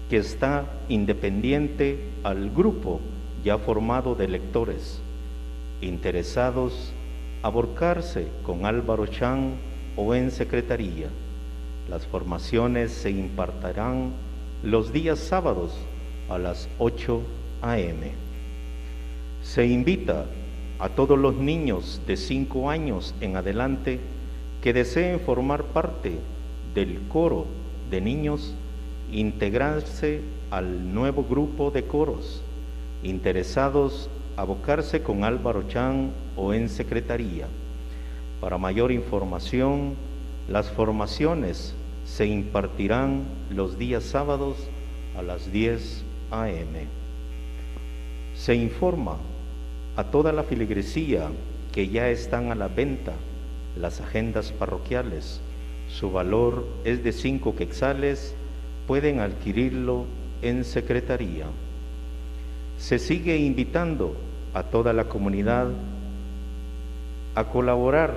que 0.09 0.17
está 0.17 0.65
independiente 0.87 1.99
al 2.23 2.49
grupo 2.49 2.99
ya 3.43 3.59
formado 3.59 4.15
de 4.15 4.27
lectores, 4.27 5.01
interesados 5.81 6.93
a 7.43 7.49
volcarse 7.49 8.27
con 8.43 8.65
Álvaro 8.65 9.05
Chan 9.05 9.53
o 9.95 10.15
en 10.15 10.31
secretaría. 10.31 11.09
Las 11.89 12.07
formaciones 12.07 12.91
se 12.91 13.11
impartirán 13.11 14.13
los 14.63 14.91
días 14.91 15.19
sábados 15.19 15.71
a 16.29 16.37
las 16.37 16.67
8 16.79 17.21
a.m. 17.61 18.11
Se 19.41 19.65
invita 19.65 20.25
a 20.79 20.89
todos 20.89 21.17
los 21.17 21.35
niños 21.35 22.01
de 22.05 22.17
5 22.17 22.69
años 22.69 23.15
en 23.21 23.37
adelante 23.37 23.99
que 24.61 24.73
deseen 24.73 25.21
formar 25.21 25.63
parte 25.63 26.19
del 26.75 26.99
coro 27.07 27.45
de 27.89 28.01
niños, 28.01 28.53
integrarse 29.11 30.21
al 30.51 30.93
nuevo 30.93 31.23
grupo 31.23 31.71
de 31.71 31.85
coros, 31.85 32.41
interesados 33.01 34.09
abocarse 34.35 35.01
con 35.01 35.23
Álvaro 35.23 35.67
Chan 35.67 36.11
o 36.35 36.53
en 36.53 36.69
secretaría. 36.69 37.47
Para 38.39 38.57
mayor 38.57 38.91
información, 38.91 39.95
las 40.47 40.69
formaciones 40.69 41.73
se 42.15 42.25
impartirán 42.25 43.23
los 43.49 43.77
días 43.77 44.03
sábados 44.03 44.57
a 45.17 45.21
las 45.21 45.51
10 45.51 46.03
a.m. 46.31 46.87
Se 48.35 48.55
informa 48.55 49.17
a 49.95 50.03
toda 50.05 50.33
la 50.33 50.43
filigresía 50.43 51.29
que 51.71 51.87
ya 51.87 52.09
están 52.09 52.51
a 52.51 52.55
la 52.55 52.67
venta 52.67 53.13
las 53.77 54.01
agendas 54.01 54.51
parroquiales. 54.51 55.39
Su 55.87 56.11
valor 56.11 56.67
es 56.83 57.03
de 57.03 57.11
cinco 57.13 57.55
quetzales, 57.55 58.35
pueden 58.87 59.19
adquirirlo 59.19 60.05
en 60.41 60.65
secretaría. 60.65 61.45
Se 62.77 62.97
sigue 62.97 63.37
invitando 63.37 64.15
a 64.53 64.63
toda 64.63 64.93
la 64.93 65.05
comunidad 65.05 65.67
a 67.35 67.43
colaborar 67.45 68.15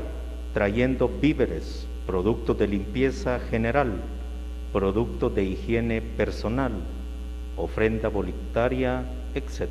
trayendo 0.54 1.08
víveres, 1.08 1.86
productos 2.06 2.58
de 2.58 2.68
limpieza 2.68 3.38
general, 3.38 3.92
productos 4.72 5.34
de 5.34 5.44
higiene 5.44 6.00
personal, 6.00 6.72
ofrenda 7.56 8.08
voluntaria, 8.08 9.04
etc. 9.34 9.68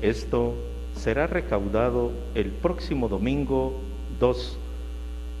Esto 0.00 0.54
será 0.96 1.26
recaudado 1.26 2.12
el 2.34 2.50
próximo 2.50 3.08
domingo 3.08 3.80
2. 4.20 4.58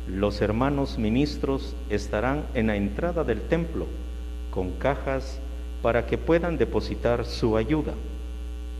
Los 0.08 0.42
hermanos 0.42 0.98
ministros 0.98 1.74
estarán 1.88 2.44
en 2.54 2.66
la 2.66 2.76
entrada 2.76 3.24
del 3.24 3.40
templo 3.40 3.86
con 4.50 4.72
cajas 4.72 5.38
para 5.82 6.06
que 6.06 6.18
puedan 6.18 6.58
depositar 6.58 7.24
su 7.24 7.56
ayuda. 7.56 7.94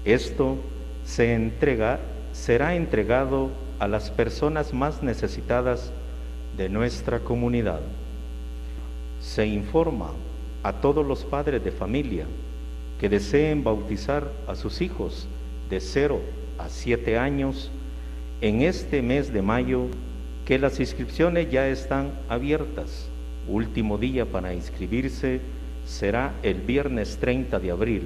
Esto 0.04 0.56
se 1.04 1.34
entrega, 1.34 1.98
será 2.32 2.74
entregado 2.74 3.50
a 3.78 3.88
las 3.88 4.10
personas 4.10 4.72
más 4.72 5.02
necesitadas 5.02 5.92
de 6.56 6.68
nuestra 6.68 7.20
comunidad. 7.20 7.80
Se 9.20 9.46
informa 9.46 10.10
a 10.62 10.72
todos 10.72 11.04
los 11.06 11.24
padres 11.24 11.62
de 11.64 11.72
familia 11.72 12.26
que 13.00 13.08
deseen 13.08 13.64
bautizar 13.64 14.30
a 14.46 14.54
sus 14.54 14.80
hijos 14.80 15.26
de 15.68 15.80
0 15.80 16.20
a 16.58 16.68
7 16.68 17.18
años 17.18 17.70
en 18.40 18.62
este 18.62 19.02
mes 19.02 19.32
de 19.32 19.42
mayo 19.42 19.86
que 20.44 20.58
las 20.58 20.78
inscripciones 20.78 21.50
ya 21.50 21.68
están 21.68 22.12
abiertas. 22.28 23.08
Último 23.48 23.98
día 23.98 24.26
para 24.26 24.54
inscribirse 24.54 25.40
será 25.86 26.34
el 26.42 26.60
viernes 26.60 27.18
30 27.18 27.58
de 27.58 27.70
abril. 27.70 28.02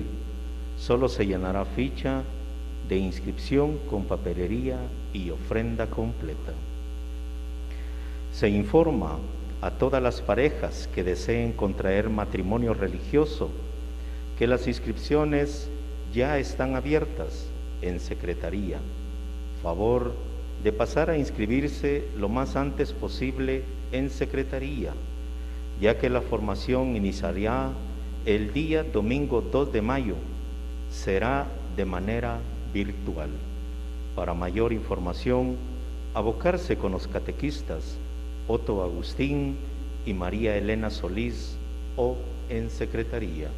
Solo 0.79 1.09
se 1.09 1.27
llenará 1.27 1.65
ficha 1.65 2.23
de 2.89 2.97
inscripción 2.97 3.79
con 3.91 4.05
papelería 4.05 4.79
y 5.13 5.31
ofrenda 5.31 5.87
completa. 5.87 6.53
Se 8.39 8.49
informa 8.49 9.19
a 9.63 9.73
todas 9.73 10.01
las 10.01 10.21
parejas 10.21 10.89
que 10.95 11.03
deseen 11.03 11.51
contraer 11.51 12.09
matrimonio 12.09 12.73
religioso 12.73 13.51
que 14.39 14.47
las 14.47 14.69
inscripciones 14.69 15.69
ya 16.15 16.39
están 16.39 16.77
abiertas 16.77 17.47
en 17.83 17.99
secretaría. 17.99 18.79
Favor 19.61 20.13
de 20.63 20.73
pasar 20.73 21.11
a 21.11 21.19
inscribirse 21.19 22.05
lo 22.17 22.29
más 22.29 22.55
antes 22.55 22.93
posible 22.93 23.65
en 23.91 24.09
secretaría, 24.09 24.93
ya 25.81 25.99
que 25.99 26.09
la 26.09 26.21
formación 26.21 26.95
iniciará 26.95 27.73
el 28.25 28.53
día 28.53 28.85
domingo 28.85 29.41
2 29.41 29.73
de 29.73 29.83
mayo. 29.83 30.15
Será 30.93 31.49
de 31.77 31.85
manera 31.85 32.39
virtual. 32.73 33.31
Para 34.15 34.33
mayor 34.33 34.73
información, 34.73 35.57
abocarse 36.15 36.77
con 36.77 36.93
los 36.93 37.09
catequistas 37.09 37.99
Otto 38.49 38.83
Agustín 38.83 39.57
y 40.07 40.15
María 40.15 40.57
Elena 40.57 40.89
Solís 40.89 41.57
o 41.97 42.17
en 42.49 42.71
secretaría. 42.71 43.51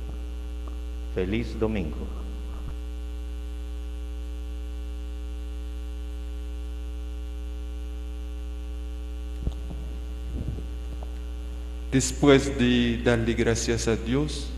Feliz 1.15 1.59
domingo. 1.59 1.97
Después 11.93 12.57
de 12.59 13.01
darle 13.05 13.35
gracias 13.35 13.89
a 13.89 13.97
Dios 13.97 14.49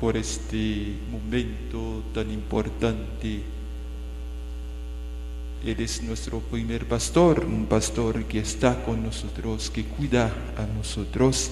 por 0.00 0.16
este 0.16 0.94
momento 1.10 2.02
tan 2.12 2.30
importante, 2.30 3.42
Él 5.66 5.80
es 5.80 6.00
nuestro 6.00 6.38
primer 6.38 6.86
pastor, 6.86 7.44
un 7.44 7.66
pastor 7.66 8.22
que 8.26 8.38
está 8.38 8.84
con 8.84 9.02
nosotros, 9.02 9.68
que 9.68 9.84
cuida 9.84 10.32
a 10.56 10.64
nosotros. 10.64 11.50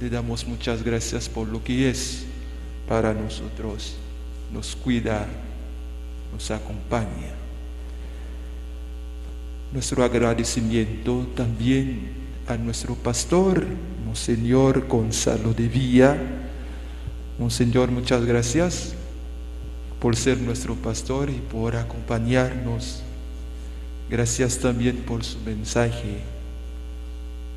Le 0.00 0.10
damos 0.10 0.44
muchas 0.48 0.82
gracias 0.82 1.28
por 1.28 1.46
lo 1.46 1.62
que 1.62 1.88
es 1.88 2.24
para 2.88 3.14
nosotros. 3.14 3.94
Nos 4.52 4.74
cuida, 4.74 5.28
nos 6.32 6.50
acompaña. 6.50 7.30
Nuestro 9.72 10.02
agradecimiento 10.02 11.24
también 11.36 12.14
a 12.48 12.56
nuestro 12.56 12.96
pastor, 12.96 13.64
Monseñor 14.04 14.88
Gonzalo 14.88 15.54
de 15.54 15.68
Villa. 15.68 16.18
Monseñor, 17.38 17.92
muchas 17.92 18.24
gracias 18.24 18.93
por 20.04 20.16
ser 20.16 20.38
nuestro 20.38 20.74
pastor 20.74 21.30
y 21.30 21.40
por 21.50 21.76
acompañarnos. 21.76 23.00
Gracias 24.10 24.58
también 24.58 24.98
por 24.98 25.24
su 25.24 25.38
mensaje. 25.40 26.18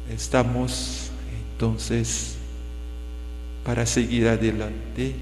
Estamos 0.09 1.09
entonces 1.51 2.37
para 3.65 3.85
seguir 3.85 4.29
adelante 4.29 5.13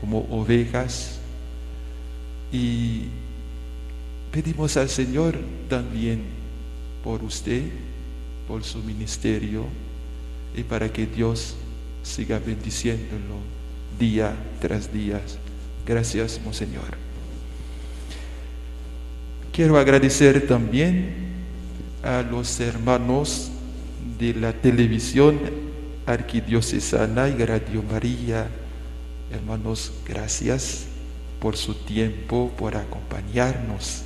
como 0.00 0.20
ovejas 0.30 1.18
y 2.52 3.06
pedimos 4.30 4.76
al 4.76 4.88
Señor 4.88 5.36
también 5.68 6.22
por 7.02 7.24
usted, 7.24 7.72
por 8.46 8.62
su 8.62 8.78
ministerio 8.84 9.64
y 10.56 10.62
para 10.62 10.92
que 10.92 11.06
Dios 11.06 11.56
siga 12.04 12.38
bendiciéndolo 12.38 13.38
día 13.98 14.36
tras 14.60 14.92
día. 14.92 15.20
Gracias, 15.86 16.40
Monseñor. 16.44 16.96
Quiero 19.52 19.76
agradecer 19.78 20.46
también 20.46 21.14
a 22.02 22.22
los 22.22 22.58
hermanos 22.60 23.50
de 24.18 24.34
la 24.34 24.52
televisión 24.52 25.38
arquidiocesana 26.06 27.28
y 27.28 27.44
Radio 27.44 27.82
María. 27.82 28.48
Hermanos, 29.30 29.92
gracias 30.06 30.86
por 31.40 31.56
su 31.56 31.74
tiempo, 31.74 32.50
por 32.56 32.76
acompañarnos. 32.76 34.02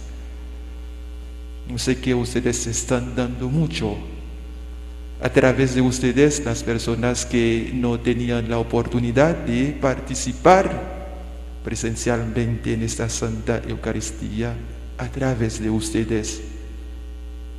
No 1.69 1.79
sé 1.79 1.99
que 2.01 2.15
ustedes 2.15 2.67
están 2.67 3.15
dando 3.15 3.49
mucho 3.49 3.97
a 5.21 5.29
través 5.29 5.75
de 5.75 5.81
ustedes, 5.81 6.45
las 6.45 6.63
personas 6.63 7.25
que 7.25 7.71
no 7.75 7.99
tenían 8.01 8.49
la 8.49 8.59
oportunidad 8.59 9.35
de 9.35 9.77
participar 9.81 10.96
presencialmente 11.67 12.75
en 12.75 12.83
esta 12.85 13.09
Santa 13.09 13.61
Eucaristía, 13.67 14.55
a 14.99 15.09
través 15.09 15.61
de 15.61 15.69
ustedes 15.69 16.41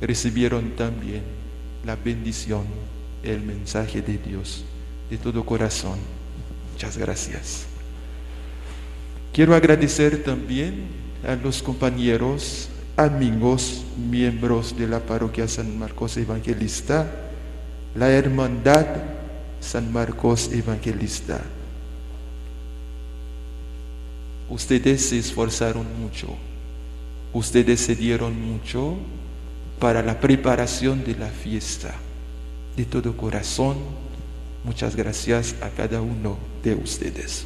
recibieron 0.00 0.70
también 0.76 1.20
la 1.84 1.94
bendición, 1.94 2.64
el 3.22 3.42
mensaje 3.42 4.00
de 4.00 4.16
Dios 4.16 4.64
de 5.10 5.18
todo 5.18 5.44
corazón. 5.44 5.98
Muchas 6.72 6.96
gracias. 6.96 7.66
Quiero 9.30 9.54
agradecer 9.54 10.24
también 10.24 10.86
a 11.22 11.34
los 11.34 11.62
compañeros, 11.62 12.70
amigos, 12.96 13.84
miembros 14.10 14.74
de 14.74 14.86
la 14.86 15.00
parroquia 15.00 15.46
San 15.46 15.78
Marcos 15.78 16.16
Evangelista, 16.16 17.06
la 17.94 18.10
Hermandad 18.10 18.86
San 19.60 19.92
Marcos 19.92 20.50
Evangelista. 20.50 21.42
Ustedes 24.50 25.06
se 25.06 25.18
esforzaron 25.18 25.86
mucho, 26.00 26.28
ustedes 27.32 27.80
se 27.80 27.94
dieron 27.94 28.40
mucho 28.40 28.96
para 29.78 30.02
la 30.02 30.18
preparación 30.20 31.04
de 31.04 31.14
la 31.14 31.28
fiesta. 31.28 31.94
De 32.76 32.84
todo 32.84 33.16
corazón, 33.16 33.76
muchas 34.64 34.96
gracias 34.96 35.54
a 35.60 35.68
cada 35.70 36.00
uno 36.00 36.38
de 36.62 36.74
ustedes. 36.74 37.44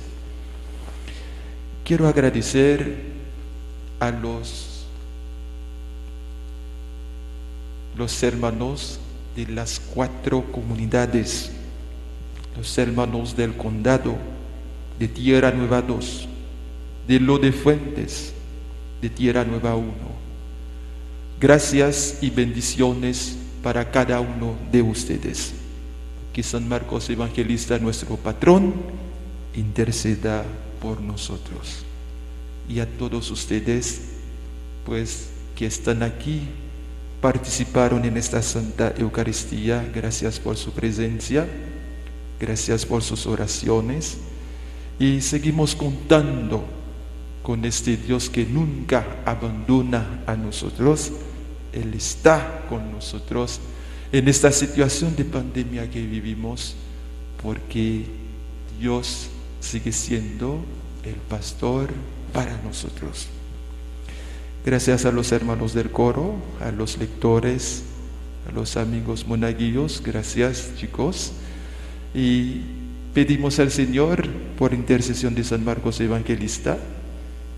Quiero 1.84 2.06
agradecer 2.06 3.12
a 3.98 4.10
los, 4.10 4.86
los 7.96 8.22
hermanos 8.22 9.00
de 9.36 9.46
las 9.46 9.80
cuatro 9.80 10.44
comunidades, 10.52 11.50
los 12.56 12.76
hermanos 12.78 13.36
del 13.36 13.56
condado 13.56 14.16
de 14.98 15.08
Tierra 15.08 15.50
Nueva 15.50 15.82
2, 15.82 16.28
de 17.06 17.20
Lo 17.20 17.38
de 17.38 17.52
Fuentes, 17.52 18.32
de 19.00 19.10
Tierra 19.10 19.44
Nueva 19.44 19.74
1. 19.74 19.92
Gracias 21.40 22.18
y 22.20 22.30
bendiciones 22.30 23.36
para 23.62 23.90
cada 23.90 24.20
uno 24.20 24.54
de 24.70 24.82
ustedes. 24.82 25.54
Que 26.32 26.42
San 26.42 26.68
Marcos 26.68 27.10
Evangelista, 27.10 27.78
nuestro 27.78 28.16
patrón, 28.16 28.74
interceda 29.54 30.44
por 30.80 31.00
nosotros. 31.00 31.84
Y 32.68 32.78
a 32.80 32.86
todos 32.86 33.30
ustedes, 33.30 34.02
pues 34.86 35.30
que 35.56 35.66
están 35.66 36.02
aquí, 36.02 36.42
participaron 37.20 38.04
en 38.04 38.16
esta 38.16 38.40
Santa 38.40 38.94
Eucaristía, 38.96 39.88
gracias 39.94 40.40
por 40.40 40.56
su 40.56 40.72
presencia, 40.72 41.46
gracias 42.40 42.86
por 42.86 43.02
sus 43.02 43.26
oraciones. 43.26 44.18
Y 44.98 45.20
seguimos 45.20 45.74
contando 45.74 46.64
con 47.42 47.64
este 47.64 47.96
Dios 47.96 48.30
que 48.30 48.44
nunca 48.44 49.04
abandona 49.24 50.22
a 50.26 50.36
nosotros. 50.36 51.12
Él 51.72 51.94
está 51.94 52.64
con 52.68 52.92
nosotros 52.92 53.60
en 54.12 54.28
esta 54.28 54.52
situación 54.52 55.16
de 55.16 55.24
pandemia 55.24 55.90
que 55.90 56.02
vivimos, 56.02 56.76
porque 57.42 58.04
Dios 58.78 59.28
sigue 59.60 59.92
siendo 59.92 60.64
el 61.04 61.14
pastor 61.14 61.88
para 62.32 62.60
nosotros. 62.62 63.28
Gracias 64.64 65.06
a 65.06 65.12
los 65.12 65.32
hermanos 65.32 65.72
del 65.74 65.90
coro, 65.90 66.36
a 66.60 66.70
los 66.70 66.98
lectores, 66.98 67.82
a 68.48 68.52
los 68.52 68.76
amigos 68.76 69.26
monaguillos, 69.26 70.02
gracias 70.04 70.72
chicos. 70.76 71.32
Y 72.14 72.60
pedimos 73.14 73.58
al 73.58 73.70
Señor, 73.70 74.28
por 74.58 74.74
intercesión 74.74 75.34
de 75.34 75.42
San 75.42 75.64
Marcos 75.64 76.00
Evangelista, 76.00 76.78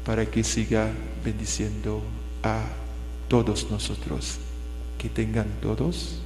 para 0.05 0.27
que 0.27 0.45
siga 0.45 0.91
bendiciendo 1.25 2.03
a 2.43 2.63
todos 3.29 3.71
nosotros. 3.71 4.39
Que 4.99 5.09
tengan 5.09 5.49
todos 5.61 6.21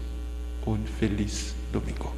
un 0.67 0.85
feliz 0.87 1.55
domingo. 1.73 2.13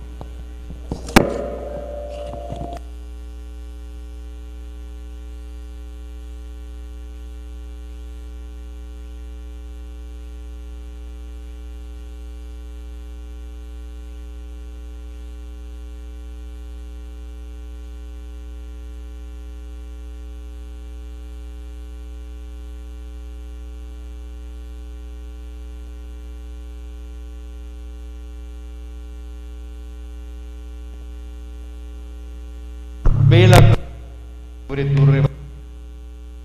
Sobre 34.71 34.85
tu 34.85 35.05
rebaño. 35.05 35.35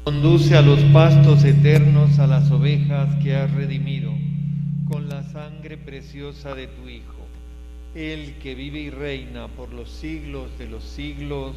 Conduce 0.03 0.57
a 0.57 0.63
los 0.63 0.79
pastos 0.85 1.43
eternos 1.43 2.17
a 2.17 2.25
las 2.25 2.49
ovejas 2.49 3.13
que 3.21 3.35
has 3.35 3.51
redimido 3.51 4.11
con 4.89 5.07
la 5.09 5.21
sangre 5.21 5.77
preciosa 5.77 6.55
de 6.55 6.65
tu 6.65 6.89
Hijo, 6.89 7.27
el 7.93 8.33
que 8.39 8.55
vive 8.55 8.79
y 8.79 8.89
reina 8.89 9.47
por 9.49 9.71
los 9.71 9.91
siglos 9.91 10.49
de 10.57 10.67
los 10.67 10.83
siglos. 10.83 11.55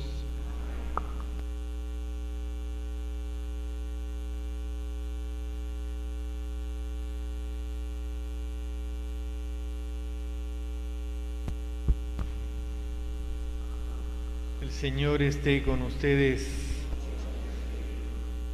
Señor 14.81 15.23
esté 15.23 15.65
con 15.65 15.83
ustedes 15.83 16.47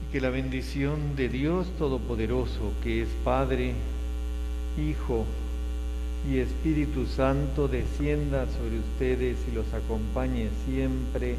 y 0.00 0.10
que 0.10 0.22
la 0.22 0.30
bendición 0.30 1.16
de 1.16 1.28
Dios 1.28 1.66
Todopoderoso, 1.76 2.72
que 2.82 3.02
es 3.02 3.08
Padre, 3.22 3.74
Hijo 4.78 5.26
y 6.26 6.38
Espíritu 6.38 7.04
Santo, 7.04 7.68
descienda 7.68 8.46
sobre 8.46 8.78
ustedes 8.78 9.36
y 9.52 9.54
los 9.54 9.66
acompañe 9.74 10.48
siempre. 10.64 11.36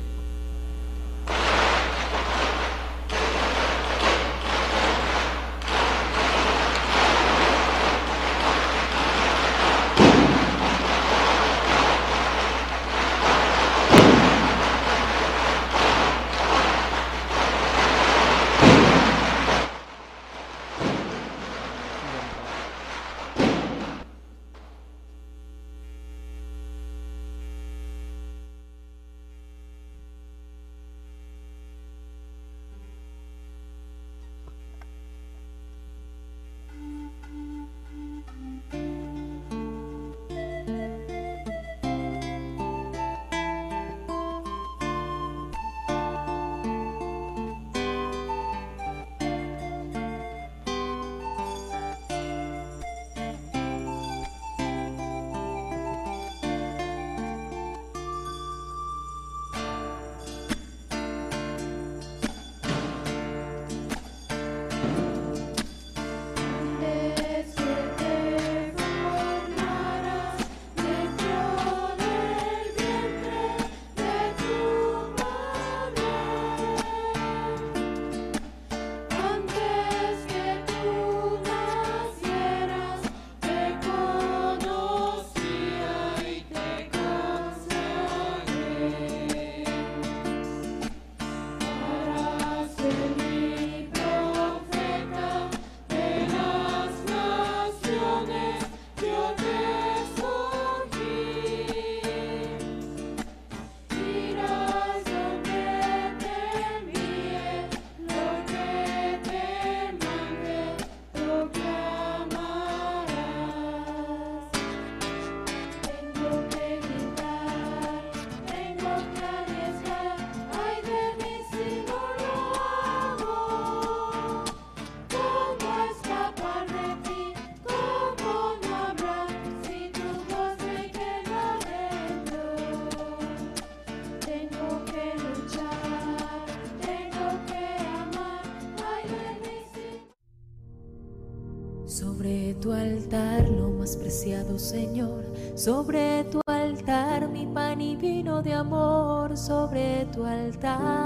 Señor, 144.58 145.24
sobre 145.56 146.24
tu 146.26 146.40
altar, 146.48 147.28
mi 147.28 147.46
pan 147.46 147.82
y 147.82 147.96
vino 147.96 148.42
de 148.42 148.54
amor, 148.54 149.38
sobre 149.38 150.06
tu 150.14 150.26
altar. 150.26 151.05